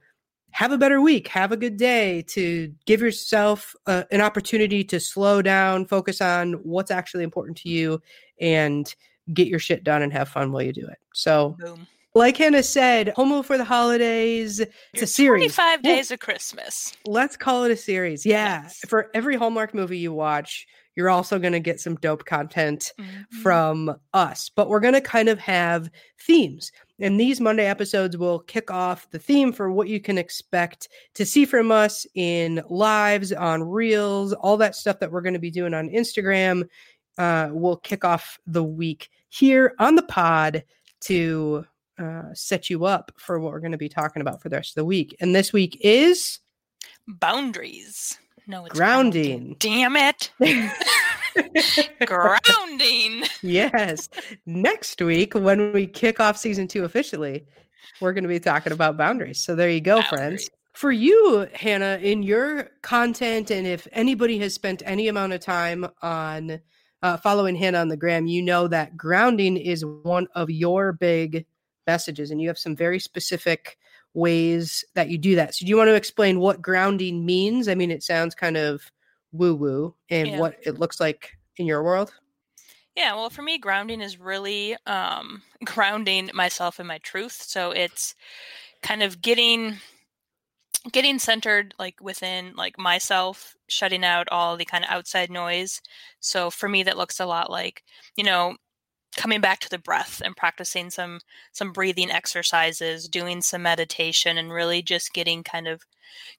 have 0.51 0.71
a 0.71 0.77
better 0.77 0.99
week, 1.01 1.27
have 1.27 1.51
a 1.51 1.57
good 1.57 1.77
day, 1.77 2.23
to 2.23 2.73
give 2.85 3.01
yourself 3.01 3.75
uh, 3.85 4.03
an 4.11 4.21
opportunity 4.21 4.83
to 4.83 4.99
slow 4.99 5.41
down, 5.41 5.85
focus 5.85 6.21
on 6.21 6.53
what's 6.63 6.91
actually 6.91 7.23
important 7.23 7.57
to 7.57 7.69
you, 7.69 8.01
and 8.39 8.95
get 9.33 9.47
your 9.47 9.59
shit 9.59 9.83
done 9.83 10.01
and 10.01 10.11
have 10.11 10.29
fun 10.29 10.51
while 10.51 10.63
you 10.63 10.73
do 10.73 10.87
it. 10.87 10.97
So, 11.13 11.55
Boom. 11.59 11.87
like 12.15 12.37
Hannah 12.37 12.63
said, 12.63 13.09
Homo 13.15 13.41
for 13.43 13.57
the 13.57 13.63
holidays. 13.63 14.59
It's 14.59 14.71
Your 14.93 15.03
a 15.03 15.07
series. 15.07 15.55
25 15.55 15.81
days 15.83 16.11
of 16.11 16.19
Christmas. 16.19 16.93
Let's 17.05 17.37
call 17.37 17.63
it 17.65 17.71
a 17.71 17.77
series. 17.77 18.25
Yeah. 18.25 18.63
Yes. 18.63 18.79
For 18.87 19.09
every 19.13 19.35
Hallmark 19.35 19.73
movie 19.73 19.99
you 19.99 20.13
watch, 20.13 20.65
you're 20.99 21.09
also 21.09 21.39
going 21.39 21.53
to 21.53 21.61
get 21.61 21.79
some 21.79 21.95
dope 21.95 22.25
content 22.25 22.91
Mhm. 22.99 23.25
from 23.41 23.95
us. 24.13 24.49
But 24.53 24.67
we're 24.67 24.81
going 24.81 24.95
to 24.95 24.99
kind 25.01 25.29
of 25.29 25.39
have 25.39 25.89
themes. 26.19 26.73
And 26.99 27.17
these 27.17 27.39
Monday 27.39 27.65
episodes 27.65 28.17
will 28.17 28.39
kick 28.39 28.69
off 28.69 29.09
the 29.11 29.19
theme 29.19 29.53
for 29.53 29.71
what 29.71 29.87
you 29.87 30.01
can 30.01 30.17
expect 30.17 30.89
to 31.13 31.25
see 31.25 31.45
from 31.45 31.71
us 31.71 32.05
in 32.15 32.61
lives, 32.69 33.31
on 33.31 33.63
reels, 33.63 34.33
all 34.33 34.57
that 34.57 34.75
stuff 34.75 34.99
that 34.99 35.09
we're 35.09 35.21
going 35.21 35.31
to 35.33 35.39
be 35.39 35.49
doing 35.51 35.73
on 35.73 35.87
Instagram. 35.87 36.67
Uh, 37.17 37.49
will 37.53 37.77
kick 37.77 38.03
off 38.03 38.37
the 38.47 38.63
week 38.63 39.09
here 39.29 39.73
on 39.79 39.95
the 39.95 40.03
pod 40.03 40.63
to 41.01 41.65
uh, 41.97 42.23
set 42.33 42.69
you 42.69 42.83
up 42.85 43.11
for 43.17 43.39
what 43.39 43.51
we're 43.53 43.59
going 43.61 43.71
to 43.71 43.77
be 43.77 43.89
talking 43.89 44.21
about 44.21 44.41
for 44.41 44.49
the 44.49 44.55
rest 44.57 44.71
of 44.71 44.75
the 44.75 44.85
week. 44.85 45.15
And 45.21 45.33
this 45.33 45.53
week 45.53 45.77
is 45.81 46.39
boundaries. 47.07 48.17
No, 48.49 48.65
it's 48.65 48.75
Grounding. 48.75 49.55
Damn 49.59 49.95
it. 49.95 50.31
Grounding. 52.07 53.23
yes. 53.43 54.09
Next 54.47 54.99
week, 54.99 55.35
when 55.35 55.71
we 55.71 55.85
kick 55.85 56.19
off 56.19 56.35
season 56.35 56.67
two 56.67 56.83
officially, 56.83 57.45
we're 58.01 58.11
going 58.11 58.23
to 58.23 58.27
be 58.27 58.39
talking 58.39 58.73
about 58.73 58.97
boundaries. 58.97 59.39
So 59.39 59.53
there 59.53 59.69
you 59.69 59.81
go, 59.81 60.01
friends. 60.01 60.49
For 60.73 60.91
you, 60.91 61.47
Hannah, 61.53 61.99
in 62.01 62.23
your 62.23 62.71
content, 62.81 63.51
and 63.51 63.67
if 63.67 63.87
anybody 63.91 64.39
has 64.39 64.55
spent 64.55 64.81
any 64.83 65.09
amount 65.09 65.33
of 65.33 65.41
time 65.41 65.85
on 66.01 66.59
uh, 67.03 67.17
following 67.17 67.55
Hannah 67.55 67.81
on 67.81 67.89
the 67.89 67.97
gram, 67.97 68.25
you 68.25 68.41
know 68.41 68.67
that 68.67 68.97
grounding 68.97 69.57
is 69.57 69.85
one 69.85 70.27
of 70.33 70.49
your 70.49 70.91
big 70.91 71.45
messages, 71.85 72.31
and 72.31 72.41
you 72.41 72.47
have 72.47 72.57
some 72.57 72.75
very 72.75 72.97
specific 72.97 73.77
ways 74.13 74.83
that 74.95 75.09
you 75.09 75.17
do 75.17 75.35
that. 75.35 75.55
So, 75.55 75.65
do 75.65 75.69
you 75.69 75.77
want 75.77 75.89
to 75.89 75.95
explain 75.95 76.39
what 76.39 76.61
grounding 76.61 77.25
means? 77.25 77.67
I 77.67 77.75
mean, 77.75 77.91
it 77.91 78.03
sounds 78.03 78.35
kind 78.35 78.57
of 78.57 78.81
woo 79.31 79.55
woo, 79.55 79.95
and 80.09 80.31
Yeah. 80.31 80.39
what 80.39 80.55
it 80.65 80.79
looks 80.79 80.99
like 80.99 81.31
in 81.57 81.65
your 81.65 81.83
world. 81.83 82.13
Yeah, 82.95 83.13
well, 83.15 83.29
for 83.29 83.41
me, 83.41 83.57
grounding 83.57 84.01
is 84.01 84.19
really 84.19 84.75
um, 84.85 85.41
grounding 85.63 86.29
myself 86.33 86.79
in 86.79 86.87
my 86.87 86.97
truth. 86.99 87.41
So 87.41 87.71
it's 87.71 88.15
kind 88.81 89.03
of 89.03 89.21
getting 89.21 89.77
getting 90.91 91.19
centered 91.19 91.73
like 91.77 91.95
within 92.01 92.53
like 92.55 92.77
myself 92.77 93.55
shutting 93.67 94.03
out 94.05 94.27
all 94.31 94.55
the 94.55 94.65
kind 94.65 94.83
of 94.83 94.89
outside 94.89 95.29
noise 95.29 95.81
so 96.19 96.49
for 96.49 96.69
me 96.69 96.83
that 96.83 96.97
looks 96.97 97.19
a 97.19 97.25
lot 97.25 97.51
like 97.51 97.83
you 98.15 98.23
know 98.23 98.55
coming 99.17 99.41
back 99.41 99.59
to 99.59 99.69
the 99.69 99.79
breath 99.79 100.21
and 100.23 100.35
practicing 100.35 100.89
some 100.89 101.19
some 101.51 101.71
breathing 101.71 102.11
exercises 102.11 103.07
doing 103.07 103.41
some 103.41 103.63
meditation 103.63 104.37
and 104.37 104.51
really 104.51 104.81
just 104.81 105.13
getting 105.13 105.43
kind 105.43 105.67
of 105.67 105.81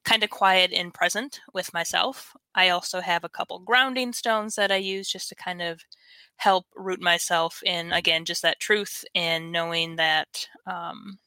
kind 0.03 0.23
of 0.23 0.29
quiet 0.29 0.71
and 0.71 0.93
present 0.93 1.41
with 1.53 1.73
myself 1.73 2.35
i 2.55 2.69
also 2.69 3.01
have 3.01 3.23
a 3.23 3.29
couple 3.29 3.59
grounding 3.59 4.13
stones 4.13 4.55
that 4.55 4.71
i 4.71 4.77
use 4.77 5.09
just 5.09 5.29
to 5.29 5.35
kind 5.35 5.61
of 5.61 5.81
help 6.37 6.65
root 6.75 7.01
myself 7.01 7.61
in 7.65 7.91
again 7.91 8.25
just 8.25 8.41
that 8.41 8.59
truth 8.59 9.03
and 9.13 9.51
knowing 9.51 9.97
that 9.97 10.47
um, 10.65 11.19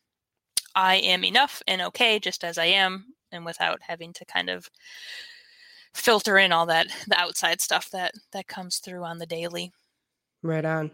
I 0.75 0.97
am 0.97 1.25
enough 1.25 1.63
and 1.67 1.81
okay 1.83 2.19
just 2.19 2.45
as 2.45 2.59
I 2.59 2.67
am, 2.67 3.15
and 3.31 3.45
without 3.45 3.81
having 3.83 4.13
to 4.15 4.25
kind 4.25 4.51
of 4.51 4.69
filter 5.93 6.39
in 6.39 6.53
all 6.53 6.67
that 6.67 6.89
the 7.07 7.19
outside 7.19 7.61
stuff 7.61 7.91
that 7.91 8.15
that 8.33 8.49
comes 8.49 8.79
through 8.79 9.05
on 9.05 9.19
the 9.19 9.27
daily. 9.27 9.73
Right 10.43 10.65
on. 10.65 10.91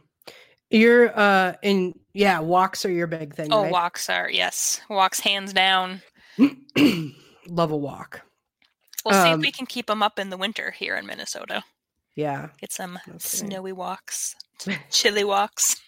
You're 0.71 1.17
uh 1.19 1.55
in 1.63 1.95
yeah, 2.15 2.41
walks 2.41 2.85
are 2.85 2.91
your 2.91 3.07
big 3.07 3.35
thing, 3.35 3.53
Oh, 3.53 3.63
right? 3.63 3.71
walks 3.73 4.09
are 4.11 4.31
yes, 4.31 4.81
walks 4.89 5.21
hands 5.21 5.53
down. 5.53 6.03
Love 7.49 7.71
a 7.71 7.77
walk. 7.77 8.23
We'll 9.05 9.13
see 9.13 9.31
if 9.31 9.41
Um, 9.41 9.43
we 9.43 9.53
can 9.53 9.67
keep 9.67 9.87
them 9.89 10.03
up 10.03 10.19
in 10.19 10.31
the 10.31 10.39
winter 10.39 10.71
here 10.71 10.97
in 10.97 11.05
Minnesota. 11.07 11.65
Yeah. 12.17 12.51
Get 12.61 12.73
some 12.73 12.99
Okay. 13.09 13.57
snowy 13.57 13.73
walks, 13.73 14.37
some 14.59 14.79
chilly 14.91 15.25
walks. 15.25 15.83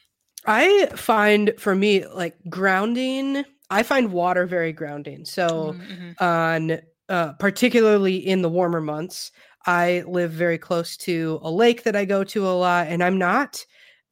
I 0.46 0.86
find 0.96 1.52
for 1.58 1.74
me 1.74 2.06
like 2.06 2.36
grounding, 2.48 3.44
I 3.70 3.82
find 3.82 4.12
water 4.12 4.46
very 4.46 4.72
grounding. 4.72 5.24
So 5.24 5.76
Mhm, 5.76 5.86
mhm. 5.86 6.16
on 6.18 6.80
uh 7.08 7.32
particularly 7.34 8.16
in 8.16 8.42
the 8.42 8.48
warmer 8.48 8.80
months, 8.80 9.30
I 9.66 10.02
live 10.06 10.32
very 10.32 10.58
close 10.58 10.96
to 10.98 11.38
a 11.42 11.50
lake 11.50 11.84
that 11.84 11.94
I 11.96 12.04
go 12.04 12.24
to 12.24 12.46
a 12.46 12.50
lot 12.50 12.88
and 12.88 13.02
I'm 13.04 13.18
not 13.18 13.64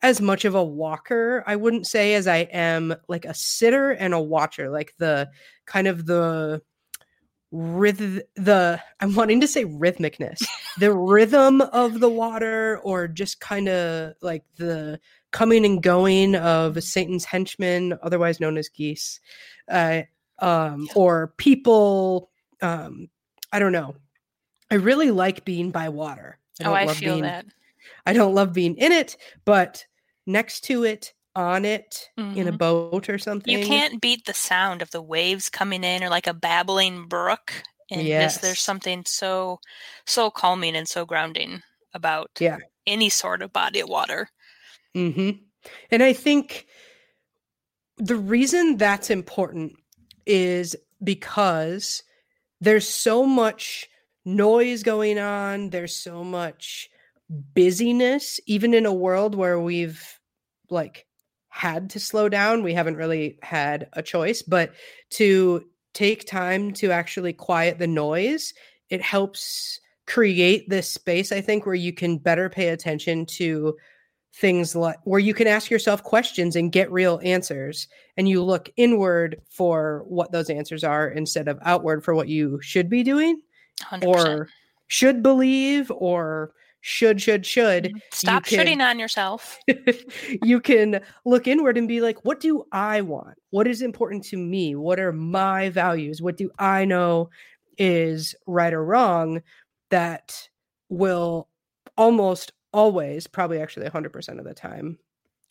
as 0.02 0.20
much 0.20 0.44
of 0.44 0.54
a 0.54 0.64
walker, 0.64 1.44
I 1.46 1.56
wouldn't 1.56 1.86
say 1.86 2.14
as 2.14 2.26
I 2.26 2.38
am 2.52 2.94
like 3.08 3.24
a 3.24 3.34
sitter 3.34 3.90
and 3.90 4.14
a 4.14 4.20
watcher, 4.20 4.70
like 4.70 4.94
the 4.98 5.28
kind 5.66 5.86
of 5.86 6.06
the 6.06 6.62
rhythm 7.52 8.22
the 8.36 8.80
I'm 9.00 9.14
wanting 9.14 9.40
to 9.40 9.48
say 9.48 9.64
rhythmicness, 9.64 10.42
the 10.78 10.92
rhythm 10.92 11.60
of 11.60 12.00
the 12.00 12.08
water 12.08 12.78
or 12.82 13.08
just 13.08 13.40
kind 13.40 13.68
of 13.68 14.14
like 14.22 14.44
the 14.56 15.00
coming 15.32 15.64
and 15.64 15.82
going 15.82 16.34
of 16.36 16.82
Satan's 16.82 17.24
henchmen, 17.24 17.98
otherwise 18.02 18.40
known 18.40 18.56
as 18.56 18.68
geese, 18.68 19.20
uh, 19.68 20.02
um, 20.38 20.88
or 20.94 21.34
people. 21.36 22.30
Um, 22.62 23.08
I 23.52 23.58
don't 23.58 23.72
know. 23.72 23.96
I 24.70 24.76
really 24.76 25.10
like 25.10 25.44
being 25.44 25.70
by 25.70 25.88
water. 25.88 26.38
oh, 26.64 26.72
I 26.72 26.84
love 26.84 26.96
feel 26.96 27.14
being, 27.14 27.24
that. 27.24 27.46
I 28.06 28.12
don't 28.12 28.34
love 28.34 28.52
being 28.52 28.76
in 28.76 28.92
it, 28.92 29.16
but 29.44 29.84
next 30.30 30.62
to 30.64 30.84
it, 30.84 31.12
on 31.34 31.64
it, 31.64 32.08
in 32.16 32.48
a 32.48 32.52
Mhm. 32.52 32.58
boat 32.58 33.08
or 33.08 33.18
something. 33.18 33.52
You 33.52 33.58
can't 33.58 34.00
beat 34.00 34.24
the 34.24 34.34
sound 34.34 34.82
of 34.82 34.90
the 34.90 35.02
waves 35.02 35.48
coming 35.48 35.84
in 35.84 36.02
or 36.02 36.08
like 36.08 36.26
a 36.26 36.34
babbling 36.34 37.06
brook. 37.06 37.62
And 37.90 38.06
just, 38.06 38.40
there's 38.40 38.60
something 38.60 39.04
so 39.06 39.58
so 40.06 40.30
calming 40.30 40.76
and 40.76 40.88
so 40.88 41.04
grounding 41.04 41.62
about 41.92 42.30
Yeah. 42.40 42.58
any 42.86 43.08
sort 43.08 43.42
of 43.42 43.52
body 43.52 43.80
of 43.80 43.88
water. 43.88 44.28
hmm 44.94 45.30
And 45.90 46.02
I 46.02 46.12
think 46.12 46.66
the 47.98 48.16
reason 48.16 48.76
that's 48.76 49.10
important 49.10 49.72
is 50.26 50.76
because 51.02 52.02
there's 52.60 52.88
so 52.88 53.26
much 53.26 53.88
noise 54.24 54.82
going 54.82 55.18
on, 55.18 55.70
there's 55.70 55.96
so 55.96 56.22
much 56.22 56.88
busyness, 57.28 58.40
even 58.46 58.74
in 58.74 58.86
a 58.86 58.94
world 58.94 59.34
where 59.34 59.60
we've 59.60 60.19
like 60.70 61.06
had 61.48 61.90
to 61.90 62.00
slow 62.00 62.28
down. 62.28 62.62
We 62.62 62.74
haven't 62.74 62.96
really 62.96 63.38
had 63.42 63.88
a 63.92 64.02
choice, 64.02 64.42
but 64.42 64.72
to 65.10 65.64
take 65.92 66.26
time 66.26 66.72
to 66.74 66.92
actually 66.92 67.32
quiet 67.32 67.78
the 67.78 67.86
noise, 67.86 68.54
it 68.88 69.02
helps 69.02 69.80
create 70.06 70.68
this 70.68 70.90
space, 70.90 71.32
I 71.32 71.40
think, 71.40 71.66
where 71.66 71.74
you 71.74 71.92
can 71.92 72.18
better 72.18 72.48
pay 72.48 72.68
attention 72.68 73.26
to 73.26 73.76
things 74.34 74.76
like 74.76 74.96
where 75.04 75.20
you 75.20 75.34
can 75.34 75.48
ask 75.48 75.70
yourself 75.70 76.04
questions 76.04 76.54
and 76.54 76.70
get 76.70 76.90
real 76.92 77.20
answers 77.24 77.88
and 78.16 78.28
you 78.28 78.42
look 78.42 78.70
inward 78.76 79.40
for 79.48 80.04
what 80.06 80.30
those 80.30 80.48
answers 80.48 80.84
are 80.84 81.08
instead 81.08 81.48
of 81.48 81.58
outward 81.62 82.04
for 82.04 82.14
what 82.14 82.28
you 82.28 82.60
should 82.62 82.88
be 82.88 83.02
doing 83.02 83.40
100%. 83.82 84.06
or 84.06 84.48
should 84.86 85.20
believe 85.22 85.90
or 85.90 86.52
should 86.82 87.20
should 87.20 87.44
should 87.44 87.84
Mhm. 87.84 88.00
Stop 88.12 88.44
can- 88.44 88.58
shitting 88.66 88.80
on 88.82 88.98
yourself. 88.98 89.58
you 90.42 90.60
can 90.60 91.00
look 91.24 91.46
inward 91.46 91.76
and 91.76 91.86
be 91.88 92.00
like 92.00 92.24
what 92.24 92.40
do 92.40 92.64
i 92.72 93.00
want 93.00 93.36
what 93.50 93.66
is 93.66 93.82
important 93.82 94.24
to 94.24 94.36
me 94.36 94.74
what 94.74 94.98
are 94.98 95.12
my 95.12 95.68
values 95.70 96.22
what 96.22 96.36
do 96.38 96.50
i 96.58 96.84
know 96.84 97.28
is 97.78 98.34
right 98.46 98.72
or 98.72 98.84
wrong 98.84 99.42
that 99.90 100.48
will 100.88 101.48
almost 101.98 102.52
always 102.72 103.26
probably 103.26 103.60
actually 103.60 103.88
100% 103.88 104.38
of 104.38 104.44
the 104.44 104.54
time 104.54 104.98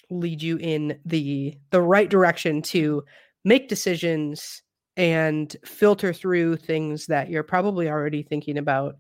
lead 0.10 0.42
you 0.42 0.58
in 0.58 0.98
the 1.06 1.56
the 1.70 1.82
right 1.82 2.10
direction 2.10 2.62
to 2.62 3.04
make 3.46 3.68
decisions 3.70 4.64
and 4.98 5.56
filter 5.66 6.12
through 6.12 6.56
things 6.56 7.06
that 7.06 7.30
you're 7.30 7.44
probably 7.44 7.88
already 7.90 8.24
thinking 8.24 8.58
about 8.58 8.96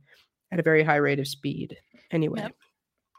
at 0.52 0.60
a 0.60 0.64
very 0.64 0.84
high 0.84 0.96
rate 0.98 1.20
of 1.20 1.28
speed 1.28 1.76
anyway. 2.12 2.42
Yep. 2.42 2.56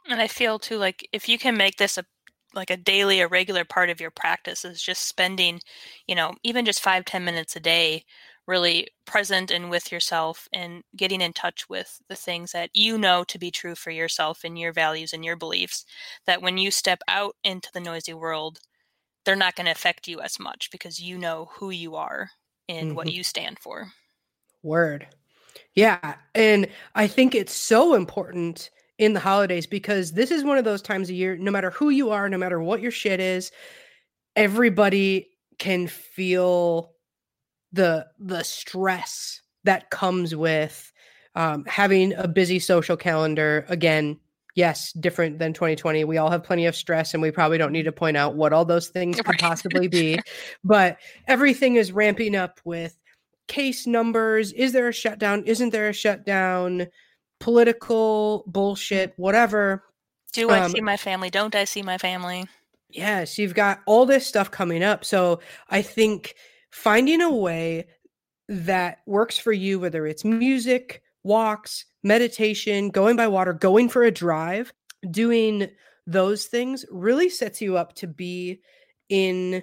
And 0.08 0.20
I 0.20 0.26
feel 0.26 0.58
too 0.58 0.78
like 0.78 1.08
if 1.12 1.28
you 1.28 1.38
can 1.38 1.56
make 1.56 1.76
this 1.76 1.98
a 1.98 2.04
like 2.52 2.70
a 2.70 2.76
daily 2.76 3.20
a 3.20 3.28
regular 3.28 3.64
part 3.64 3.90
of 3.90 4.00
your 4.00 4.10
practice 4.10 4.64
is 4.64 4.82
just 4.82 5.06
spending, 5.06 5.60
you 6.08 6.16
know, 6.16 6.34
even 6.42 6.64
just 6.64 6.80
five 6.80 7.04
ten 7.04 7.24
minutes 7.24 7.54
a 7.56 7.60
day 7.60 8.04
really 8.50 8.88
present 9.04 9.52
and 9.52 9.70
with 9.70 9.92
yourself 9.92 10.48
and 10.52 10.82
getting 10.96 11.20
in 11.20 11.32
touch 11.32 11.68
with 11.68 12.00
the 12.08 12.16
things 12.16 12.50
that 12.50 12.68
you 12.74 12.98
know 12.98 13.22
to 13.22 13.38
be 13.38 13.48
true 13.48 13.76
for 13.76 13.92
yourself 13.92 14.40
and 14.42 14.58
your 14.58 14.72
values 14.72 15.12
and 15.12 15.24
your 15.24 15.36
beliefs 15.36 15.84
that 16.26 16.42
when 16.42 16.58
you 16.58 16.68
step 16.68 17.00
out 17.06 17.36
into 17.44 17.70
the 17.72 17.80
noisy 17.80 18.12
world 18.12 18.58
they're 19.24 19.36
not 19.36 19.54
going 19.54 19.66
to 19.66 19.70
affect 19.70 20.08
you 20.08 20.20
as 20.20 20.40
much 20.40 20.68
because 20.72 20.98
you 20.98 21.16
know 21.16 21.48
who 21.52 21.70
you 21.70 21.94
are 21.94 22.28
and 22.68 22.88
mm-hmm. 22.88 22.96
what 22.96 23.12
you 23.12 23.22
stand 23.22 23.56
for 23.60 23.86
word 24.64 25.06
yeah 25.74 26.16
and 26.34 26.66
i 26.96 27.06
think 27.06 27.36
it's 27.36 27.54
so 27.54 27.94
important 27.94 28.70
in 29.00 29.14
the 29.14 29.20
holidays 29.20 29.66
because 29.66 30.12
this 30.12 30.30
is 30.30 30.44
one 30.44 30.58
of 30.58 30.64
those 30.64 30.82
times 30.82 31.08
of 31.08 31.16
year 31.16 31.34
no 31.36 31.50
matter 31.50 31.70
who 31.70 31.88
you 31.88 32.10
are 32.10 32.28
no 32.28 32.36
matter 32.36 32.60
what 32.60 32.82
your 32.82 32.90
shit 32.90 33.18
is 33.18 33.50
everybody 34.36 35.26
can 35.58 35.86
feel 35.86 36.92
the 37.72 38.06
the 38.18 38.44
stress 38.44 39.40
that 39.64 39.90
comes 39.90 40.36
with 40.36 40.92
um, 41.36 41.64
having 41.66 42.12
a 42.14 42.26
busy 42.26 42.58
social 42.58 42.96
calendar. 42.96 43.64
Again 43.68 44.20
yes 44.56 44.92
different 44.94 45.38
than 45.38 45.52
2020 45.52 46.02
we 46.04 46.18
all 46.18 46.28
have 46.28 46.42
plenty 46.42 46.66
of 46.66 46.74
stress 46.74 47.14
and 47.14 47.22
we 47.22 47.30
probably 47.30 47.56
don't 47.56 47.70
need 47.70 47.84
to 47.84 47.92
point 47.92 48.16
out 48.16 48.34
what 48.34 48.52
all 48.52 48.64
those 48.64 48.88
things 48.88 49.20
could 49.24 49.38
possibly 49.38 49.86
be 49.86 50.18
but 50.64 50.98
everything 51.28 51.76
is 51.76 51.92
ramping 51.92 52.34
up 52.34 52.60
with 52.64 52.98
case 53.50 53.86
numbers. 53.86 54.52
Is 54.52 54.72
there 54.72 54.88
a 54.88 54.92
shutdown? 54.92 55.42
Isn't 55.44 55.70
there 55.70 55.88
a 55.88 55.92
shutdown 55.92 56.86
political 57.40 58.44
bullshit 58.46 59.12
whatever 59.16 59.82
do 60.32 60.50
i 60.50 60.60
um, 60.60 60.70
see 60.70 60.80
my 60.80 60.96
family 60.96 61.30
don't 61.30 61.54
i 61.54 61.64
see 61.64 61.82
my 61.82 61.98
family 61.98 62.46
yes 62.88 63.38
you've 63.38 63.54
got 63.54 63.80
all 63.86 64.06
this 64.06 64.26
stuff 64.26 64.50
coming 64.50 64.82
up 64.82 65.04
so 65.04 65.40
i 65.70 65.82
think 65.82 66.34
finding 66.70 67.20
a 67.20 67.32
way 67.32 67.86
that 68.50 68.98
works 69.06 69.38
for 69.38 69.52
you, 69.52 69.78
whether 69.78 70.06
it's 70.06 70.24
music, 70.24 71.02
walks, 71.22 71.84
meditation, 72.02 72.90
going 72.90 73.16
by 73.16 73.28
water, 73.28 73.52
going 73.52 73.88
for 73.88 74.02
a 74.02 74.10
drive, 74.10 74.72
doing 75.10 75.68
those 76.06 76.46
things 76.46 76.84
really 76.90 77.28
sets 77.28 77.60
you 77.60 77.76
up 77.76 77.94
to 77.94 78.06
be 78.06 78.60
in 79.08 79.62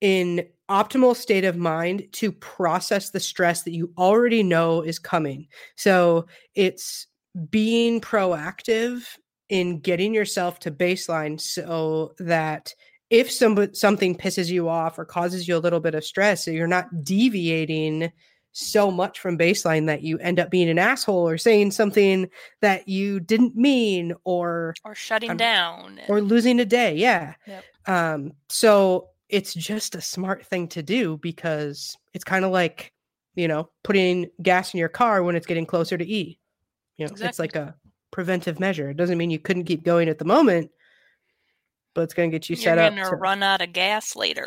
in 0.00 0.44
optimal 0.68 1.14
state 1.14 1.44
of 1.44 1.56
mind 1.56 2.08
to 2.12 2.32
process 2.32 3.10
the 3.10 3.20
stress 3.20 3.62
that 3.62 3.74
you 3.74 3.92
already 3.96 4.42
know 4.42 4.80
is 4.80 4.98
coming. 4.98 5.46
So 5.76 6.26
it's 6.54 7.06
being 7.50 8.00
proactive 8.00 9.04
in 9.48 9.80
getting 9.80 10.14
yourself 10.14 10.58
to 10.60 10.70
baseline 10.70 11.40
so 11.40 12.14
that 12.18 12.74
if 13.10 13.30
some, 13.30 13.74
something 13.74 14.16
pisses 14.16 14.50
you 14.50 14.68
off 14.68 14.98
or 14.98 15.04
causes 15.04 15.46
you 15.46 15.56
a 15.56 15.58
little 15.58 15.80
bit 15.80 15.94
of 15.94 16.04
stress, 16.04 16.44
so 16.44 16.50
you're 16.50 16.66
not 16.66 17.04
deviating 17.04 18.10
so 18.52 18.90
much 18.90 19.18
from 19.18 19.38
baseline 19.38 19.86
that 19.86 20.02
you 20.02 20.18
end 20.18 20.38
up 20.38 20.50
being 20.50 20.68
an 20.68 20.78
asshole 20.78 21.28
or 21.28 21.38
saying 21.38 21.70
something 21.70 22.28
that 22.60 22.86
you 22.86 23.18
didn't 23.18 23.56
mean 23.56 24.14
or 24.24 24.74
or 24.84 24.94
shutting 24.94 25.30
um, 25.30 25.36
down 25.38 25.98
or 26.08 26.20
losing 26.20 26.60
a 26.60 26.64
day 26.64 26.94
yeah 26.94 27.34
yep. 27.46 27.64
um 27.86 28.32
so 28.48 29.08
it's 29.30 29.54
just 29.54 29.94
a 29.94 30.02
smart 30.02 30.44
thing 30.44 30.68
to 30.68 30.82
do 30.82 31.16
because 31.18 31.96
it's 32.12 32.24
kind 32.24 32.44
of 32.44 32.50
like 32.50 32.92
you 33.34 33.48
know 33.48 33.70
putting 33.82 34.28
gas 34.42 34.74
in 34.74 34.78
your 34.78 34.90
car 34.90 35.22
when 35.22 35.34
it's 35.34 35.46
getting 35.46 35.66
closer 35.66 35.96
to 35.96 36.06
e 36.06 36.38
you 36.96 37.06
know 37.06 37.10
exactly. 37.10 37.28
it's 37.28 37.38
like 37.38 37.56
a 37.56 37.74
preventive 38.10 38.60
measure 38.60 38.90
it 38.90 38.96
doesn't 38.96 39.18
mean 39.18 39.30
you 39.30 39.38
couldn't 39.38 39.64
keep 39.64 39.82
going 39.82 40.08
at 40.08 40.18
the 40.18 40.24
moment 40.24 40.70
but 41.94 42.02
it's 42.02 42.14
going 42.14 42.30
to 42.30 42.34
get 42.34 42.48
you 42.48 42.56
You're 42.56 42.62
set 42.62 42.78
up. 42.78 42.94
You're 42.94 43.04
going 43.04 43.16
to 43.16 43.20
run 43.20 43.42
out 43.42 43.60
of 43.60 43.72
gas 43.72 44.16
later. 44.16 44.46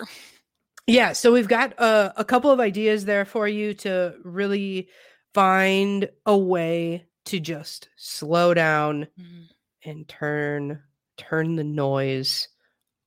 Yeah, 0.87 1.13
so 1.13 1.31
we've 1.31 1.47
got 1.47 1.79
uh, 1.79 2.11
a 2.15 2.23
couple 2.23 2.51
of 2.51 2.59
ideas 2.59 3.05
there 3.05 3.25
for 3.25 3.47
you 3.47 3.73
to 3.75 4.15
really 4.23 4.89
find 5.33 6.09
a 6.25 6.37
way 6.37 7.05
to 7.25 7.39
just 7.39 7.89
slow 7.97 8.53
down 8.53 9.07
mm-hmm. 9.19 9.89
and 9.89 10.07
turn 10.07 10.81
turn 11.17 11.55
the 11.55 11.63
noise 11.63 12.49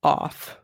off. 0.03 0.59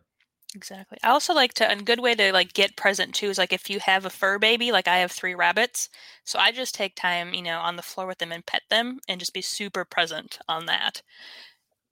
Exactly. 0.54 0.98
I 1.02 1.08
also 1.08 1.34
like 1.34 1.52
to 1.54 1.70
a 1.70 1.76
good 1.76 1.98
way 1.98 2.14
to 2.14 2.32
like 2.32 2.52
get 2.52 2.76
present 2.76 3.14
too 3.14 3.28
is 3.28 3.38
like 3.38 3.52
if 3.52 3.68
you 3.68 3.80
have 3.80 4.04
a 4.04 4.10
fur 4.10 4.38
baby, 4.38 4.70
like 4.70 4.86
I 4.86 4.98
have 4.98 5.10
three 5.10 5.34
rabbits, 5.34 5.88
so 6.24 6.38
I 6.38 6.52
just 6.52 6.74
take 6.74 6.94
time, 6.94 7.34
you 7.34 7.42
know, 7.42 7.58
on 7.58 7.76
the 7.76 7.82
floor 7.82 8.06
with 8.06 8.18
them 8.18 8.30
and 8.30 8.46
pet 8.46 8.62
them 8.70 9.00
and 9.08 9.18
just 9.18 9.34
be 9.34 9.42
super 9.42 9.84
present 9.84 10.38
on 10.48 10.66
that. 10.66 11.02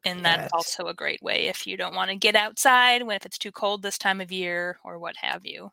And 0.04 0.24
that's 0.24 0.42
yes. 0.42 0.50
also 0.52 0.86
a 0.86 0.94
great 0.94 1.22
way 1.22 1.46
if 1.46 1.66
you 1.66 1.76
don't 1.76 1.94
want 1.94 2.10
to 2.10 2.16
get 2.16 2.36
outside 2.36 3.04
when 3.04 3.16
if 3.16 3.26
it's 3.26 3.38
too 3.38 3.52
cold 3.52 3.82
this 3.82 3.98
time 3.98 4.20
of 4.20 4.32
year 4.32 4.78
or 4.84 4.98
what 4.98 5.16
have 5.16 5.44
you. 5.44 5.70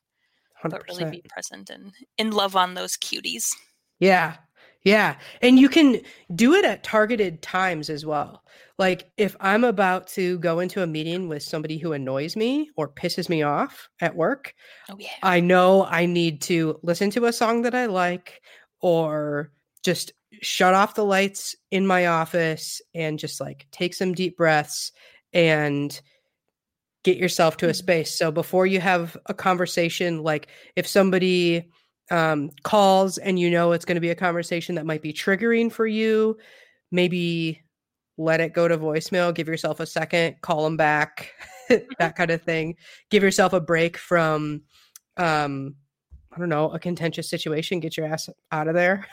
100%. 0.64 0.70
But 0.72 0.84
really 0.90 1.10
be 1.10 1.24
present 1.30 1.70
and 1.70 1.94
in 2.18 2.32
love 2.32 2.56
on 2.56 2.74
those 2.74 2.98
cuties. 2.98 3.56
Yeah. 4.00 4.36
Yeah. 4.84 5.18
And 5.42 5.60
you 5.60 5.68
can 5.68 6.00
do 6.36 6.54
it 6.54 6.64
at 6.64 6.84
targeted 6.84 7.42
times 7.42 7.90
as 7.90 8.06
well. 8.06 8.44
Like 8.78 9.12
if 9.18 9.36
I'm 9.42 9.66
about 9.66 10.08
to 10.10 10.40
go 10.40 10.60
into 10.60 10.82
a 10.82 10.88
meeting 10.88 11.28
with 11.28 11.44
somebody 11.44 11.78
who 11.78 11.92
annoys 11.92 12.38
me 12.38 12.70
or 12.78 12.88
pisses 12.88 13.28
me 13.28 13.44
off 13.44 13.90
at 14.00 14.16
work, 14.16 14.54
oh, 14.90 14.96
yeah. 14.98 15.10
I 15.22 15.42
know 15.42 15.86
I 15.86 16.06
need 16.06 16.42
to 16.44 16.80
listen 16.82 17.10
to 17.12 17.26
a 17.26 17.34
song 17.34 17.64
that 17.64 17.76
I 17.76 17.88
like 17.88 18.42
or 18.80 19.52
just 19.84 20.14
shut 20.42 20.74
off 20.74 20.96
the 20.96 21.04
lights 21.04 21.56
in 21.72 21.86
my 21.86 22.08
office 22.08 22.82
and 22.96 23.20
just 23.20 23.42
like 23.42 23.68
take 23.72 23.94
some 23.94 24.14
deep 24.14 24.38
breaths 24.38 24.94
and 25.34 26.00
get 27.04 27.18
yourself 27.18 27.58
to 27.58 27.66
a 27.66 27.70
mm-hmm. 27.70 27.76
space. 27.76 28.18
So 28.18 28.32
before 28.32 28.66
you 28.66 28.80
have 28.80 29.18
a 29.26 29.34
conversation, 29.34 30.24
like 30.24 30.48
if 30.76 30.88
somebody 30.88 31.70
um, 32.12 32.52
calls 32.64 33.18
and 33.18 33.40
you 33.40 33.50
know 33.50 33.72
it's 33.72 33.86
going 33.86 33.96
to 33.96 34.02
be 34.02 34.10
a 34.10 34.16
conversation 34.16 34.76
that 34.76 34.86
might 34.86 35.02
be 35.02 35.14
triggering 35.14 35.72
for 35.72 35.86
you, 35.88 36.38
maybe 36.92 37.62
let 38.18 38.42
it 38.42 38.54
go 38.54 38.68
to 38.68 38.78
voicemail, 38.78 39.34
give 39.34 39.48
yourself 39.48 39.80
a 39.80 39.86
second, 39.86 40.36
call 40.42 40.64
them 40.64 40.78
back, 40.78 41.32
mm-hmm. 41.70 41.86
that 42.00 42.16
kind 42.16 42.32
of 42.32 42.42
thing. 42.42 42.76
Give 43.10 43.24
yourself 43.24 43.54
a 43.54 43.62
break 43.62 43.98
from, 43.98 44.62
um, 45.18 45.76
I 46.32 46.38
don't 46.38 46.50
know, 46.50 46.72
a 46.72 46.80
contentious 46.80 47.30
situation, 47.30 47.80
get 47.80 47.96
your 47.96 48.08
ass 48.08 48.30
out 48.52 48.68
of 48.68 48.76
there. 48.76 49.08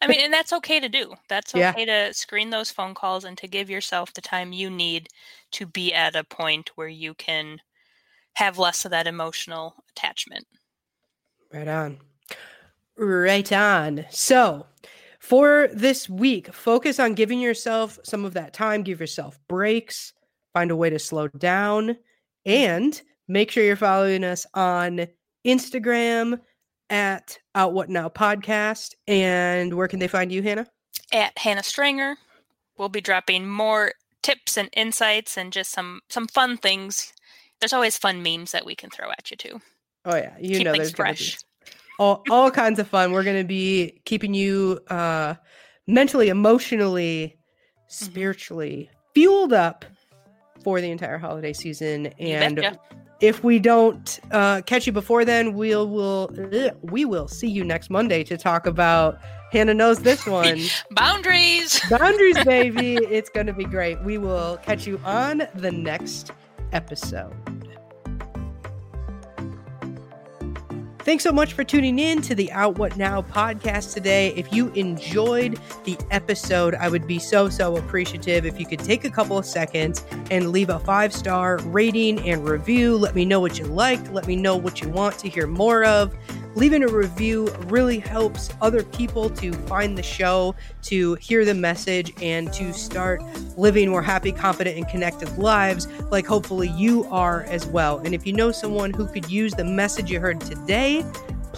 I 0.00 0.06
mean, 0.06 0.20
and 0.20 0.32
that's 0.32 0.52
okay 0.52 0.78
to 0.78 0.88
do. 0.88 1.14
That's 1.28 1.54
okay 1.54 1.84
yeah. 1.84 2.08
to 2.08 2.14
screen 2.14 2.50
those 2.50 2.70
phone 2.70 2.94
calls 2.94 3.24
and 3.24 3.36
to 3.38 3.48
give 3.48 3.68
yourself 3.68 4.12
the 4.12 4.20
time 4.20 4.52
you 4.52 4.70
need 4.70 5.08
to 5.52 5.66
be 5.66 5.92
at 5.92 6.14
a 6.14 6.22
point 6.22 6.70
where 6.76 6.88
you 6.88 7.14
can 7.14 7.58
have 8.34 8.58
less 8.58 8.84
of 8.84 8.92
that 8.92 9.08
emotional 9.08 9.74
attachment. 9.90 10.46
Right 11.52 11.66
on. 11.66 11.98
Right 12.98 13.50
on. 13.52 14.04
So, 14.10 14.66
for 15.18 15.68
this 15.72 16.08
week, 16.08 16.52
focus 16.52 16.98
on 16.98 17.14
giving 17.14 17.40
yourself 17.40 17.98
some 18.02 18.24
of 18.24 18.34
that 18.34 18.52
time, 18.52 18.82
give 18.82 19.00
yourself 19.00 19.38
breaks, 19.48 20.12
find 20.52 20.70
a 20.70 20.76
way 20.76 20.90
to 20.90 20.98
slow 20.98 21.28
down, 21.28 21.96
and 22.44 23.00
make 23.28 23.50
sure 23.50 23.64
you're 23.64 23.76
following 23.76 24.24
us 24.24 24.46
on 24.54 25.06
Instagram, 25.46 26.40
at 26.90 27.38
Out 27.54 27.72
What 27.72 27.88
Now 27.88 28.08
podcast. 28.08 28.94
And 29.06 29.74
where 29.74 29.88
can 29.88 29.98
they 29.98 30.08
find 30.08 30.32
you, 30.32 30.42
Hannah? 30.42 30.66
At 31.12 31.36
Hannah 31.38 31.62
Strenger. 31.62 32.14
We'll 32.76 32.88
be 32.88 33.00
dropping 33.00 33.48
more 33.48 33.92
tips 34.22 34.56
and 34.56 34.68
insights 34.72 35.36
and 35.36 35.52
just 35.52 35.70
some 35.70 36.00
some 36.08 36.28
fun 36.28 36.56
things. 36.56 37.12
There's 37.60 37.72
always 37.72 37.98
fun 37.98 38.22
memes 38.22 38.52
that 38.52 38.64
we 38.64 38.74
can 38.74 38.90
throw 38.90 39.10
at 39.10 39.30
you 39.30 39.36
too. 39.36 39.60
Oh 40.04 40.16
yeah, 40.16 40.36
you 40.38 40.58
Keep 40.58 40.64
know 40.66 40.72
there's 40.74 40.92
fresh. 40.92 41.38
All 41.98 42.22
all 42.30 42.50
kinds 42.50 42.78
of 42.78 42.88
fun. 42.88 43.12
We're 43.12 43.24
gonna 43.24 43.44
be 43.44 44.00
keeping 44.04 44.34
you 44.34 44.80
uh 44.88 45.34
mentally, 45.86 46.28
emotionally, 46.28 47.36
mm-hmm. 47.36 48.04
spiritually 48.04 48.90
fueled 49.14 49.52
up 49.52 49.84
for 50.62 50.80
the 50.80 50.90
entire 50.90 51.18
holiday 51.18 51.52
season 51.52 52.06
and 52.18 52.78
if 53.20 53.42
we 53.42 53.58
don't 53.58 54.20
uh, 54.30 54.62
catch 54.62 54.86
you 54.86 54.92
before 54.92 55.24
then, 55.24 55.54
we'll 55.54 55.88
will 55.88 56.30
we 56.82 57.04
will 57.04 57.28
see 57.28 57.48
you 57.48 57.64
next 57.64 57.90
Monday 57.90 58.22
to 58.24 58.36
talk 58.36 58.66
about 58.66 59.18
Hannah 59.50 59.74
knows 59.74 60.00
this 60.00 60.26
one. 60.26 60.60
Boundaries. 60.90 61.80
Boundaries, 61.90 62.42
baby. 62.44 62.96
it's 62.96 63.30
going 63.30 63.46
to 63.46 63.52
be 63.52 63.64
great. 63.64 64.00
We 64.02 64.18
will 64.18 64.58
catch 64.58 64.86
you 64.86 65.00
on 65.04 65.48
the 65.54 65.72
next 65.72 66.32
episode. 66.72 67.57
Thanks 71.00 71.24
so 71.24 71.32
much 71.32 71.54
for 71.54 71.64
tuning 71.64 72.00
in 72.00 72.20
to 72.22 72.34
the 72.34 72.50
Out 72.52 72.76
What 72.76 72.96
Now 72.96 73.22
podcast 73.22 73.94
today. 73.94 74.34
If 74.36 74.52
you 74.52 74.68
enjoyed 74.72 75.58
the 75.84 75.96
episode, 76.10 76.74
I 76.74 76.88
would 76.88 77.06
be 77.06 77.18
so, 77.18 77.48
so 77.48 77.76
appreciative 77.76 78.44
if 78.44 78.60
you 78.60 78.66
could 78.66 78.80
take 78.80 79.04
a 79.04 79.10
couple 79.10 79.38
of 79.38 79.46
seconds 79.46 80.04
and 80.30 80.50
leave 80.50 80.68
a 80.68 80.78
five 80.80 81.14
star 81.14 81.58
rating 81.66 82.28
and 82.28 82.46
review. 82.46 82.98
Let 82.98 83.14
me 83.14 83.24
know 83.24 83.40
what 83.40 83.58
you 83.58 83.64
liked. 83.64 84.12
Let 84.12 84.26
me 84.26 84.36
know 84.36 84.56
what 84.56 84.82
you 84.82 84.88
want 84.90 85.18
to 85.20 85.28
hear 85.28 85.46
more 85.46 85.84
of 85.84 86.14
leaving 86.58 86.82
a 86.82 86.88
review 86.88 87.48
really 87.66 88.00
helps 88.00 88.50
other 88.60 88.82
people 88.82 89.30
to 89.30 89.52
find 89.52 89.96
the 89.96 90.02
show, 90.02 90.56
to 90.82 91.14
hear 91.14 91.44
the 91.44 91.54
message, 91.54 92.12
and 92.20 92.52
to 92.52 92.72
start 92.72 93.22
living 93.56 93.88
more 93.88 94.02
happy, 94.02 94.32
confident, 94.32 94.76
and 94.76 94.88
connected 94.88 95.28
lives 95.38 95.86
like 96.10 96.26
hopefully 96.26 96.68
you 96.70 97.04
are 97.12 97.44
as 97.44 97.64
well. 97.66 97.98
And 97.98 98.12
if 98.12 98.26
you 98.26 98.32
know 98.32 98.50
someone 98.50 98.92
who 98.92 99.06
could 99.06 99.30
use 99.30 99.54
the 99.54 99.64
message 99.64 100.10
you 100.10 100.18
heard 100.18 100.40
today, 100.40 101.04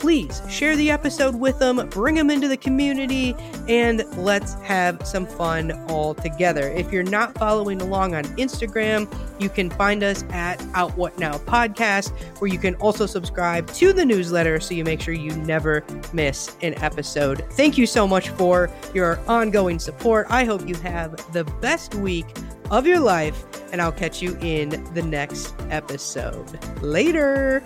please 0.01 0.41
share 0.49 0.77
the 0.77 0.91
episode 0.91 1.35
with 1.35 1.59
them, 1.59 1.87
bring 1.91 2.15
them 2.15 2.31
into 2.31 2.49
the 2.49 2.57
community, 2.57 3.37
and 3.69 4.03
let's 4.17 4.55
have 4.55 5.07
some 5.07 5.27
fun 5.27 5.73
all 5.91 6.15
together. 6.15 6.69
If 6.71 6.91
you're 6.91 7.03
not 7.03 7.37
following 7.37 7.83
along 7.83 8.15
on 8.15 8.25
Instagram, 8.37 9.13
you 9.39 9.51
can 9.51 9.69
find 9.69 10.03
us 10.03 10.25
at 10.31 10.65
Out 10.75 10.97
What 10.97 11.19
Now 11.19 11.35
Podcast, 11.35 12.11
where 12.41 12.51
you 12.51 12.59
can 12.59 12.75
also 12.77 13.05
subscribe 13.05 13.67
to 13.75 13.93
the 13.93 14.05
newsletter 14.05 14.59
so 14.59 14.75
you 14.75 14.85
make 14.85 15.03
sure 15.03 15.13
you 15.13 15.37
never 15.37 15.85
miss 16.15 16.57
an 16.63 16.75
episode. 16.83 17.45
Thank 17.53 17.77
you 17.77 17.87
so 17.87 18.09
much 18.09 18.31
for 18.31 18.71
your 18.95 19.21
ongoing 19.29 19.79
support. 19.79 20.27
I 20.31 20.45
hope 20.45 20.67
you 20.67 20.77
have 20.77 21.33
the 21.33 21.45
best 21.61 21.95
week 21.95 22.27
of 22.71 22.87
your 22.87 23.01
life, 23.01 23.45
and 23.71 23.83
I'll 23.83 23.93
catch 23.93 24.23
you 24.23 24.37
in 24.41 24.71
the 24.95 25.03
next 25.03 25.55
episode. 25.69 26.59
Later. 26.83 27.63